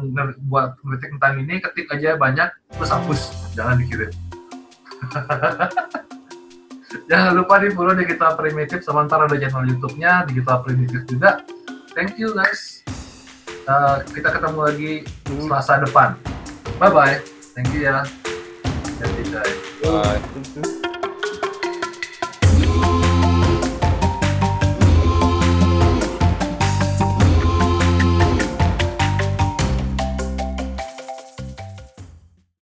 buat 0.46 0.66
kritik 0.82 1.10
tentang 1.18 1.34
ini 1.42 1.54
ketik 1.62 1.86
aja 1.94 2.18
banyak 2.18 2.48
terus 2.74 2.90
hapus. 2.90 3.20
Jangan 3.54 3.78
dikirim. 3.78 4.10
Jangan 7.10 7.38
lupa 7.38 7.62
di 7.62 7.70
follow 7.70 7.94
digital 7.94 8.34
primitif 8.34 8.82
sementara 8.82 9.30
ada 9.30 9.38
channel 9.38 9.62
YouTube-nya 9.62 10.26
digital 10.26 10.58
primitif 10.62 11.06
juga. 11.06 11.42
Thank 11.94 12.18
you 12.18 12.34
guys. 12.34 12.82
Eh, 13.70 13.96
kita 14.10 14.34
ketemu 14.34 14.58
lagi 14.58 14.92
Selasa 15.26 15.78
depan. 15.82 16.18
Bye 16.82 16.90
bye 16.90 17.16
thank 17.54 17.70
you 17.74 17.86
ya. 17.86 18.02
You, 19.00 19.32
guys. 19.32 19.69
Bye. 19.82 20.18
Thank 20.34 20.56
you. 20.56 20.79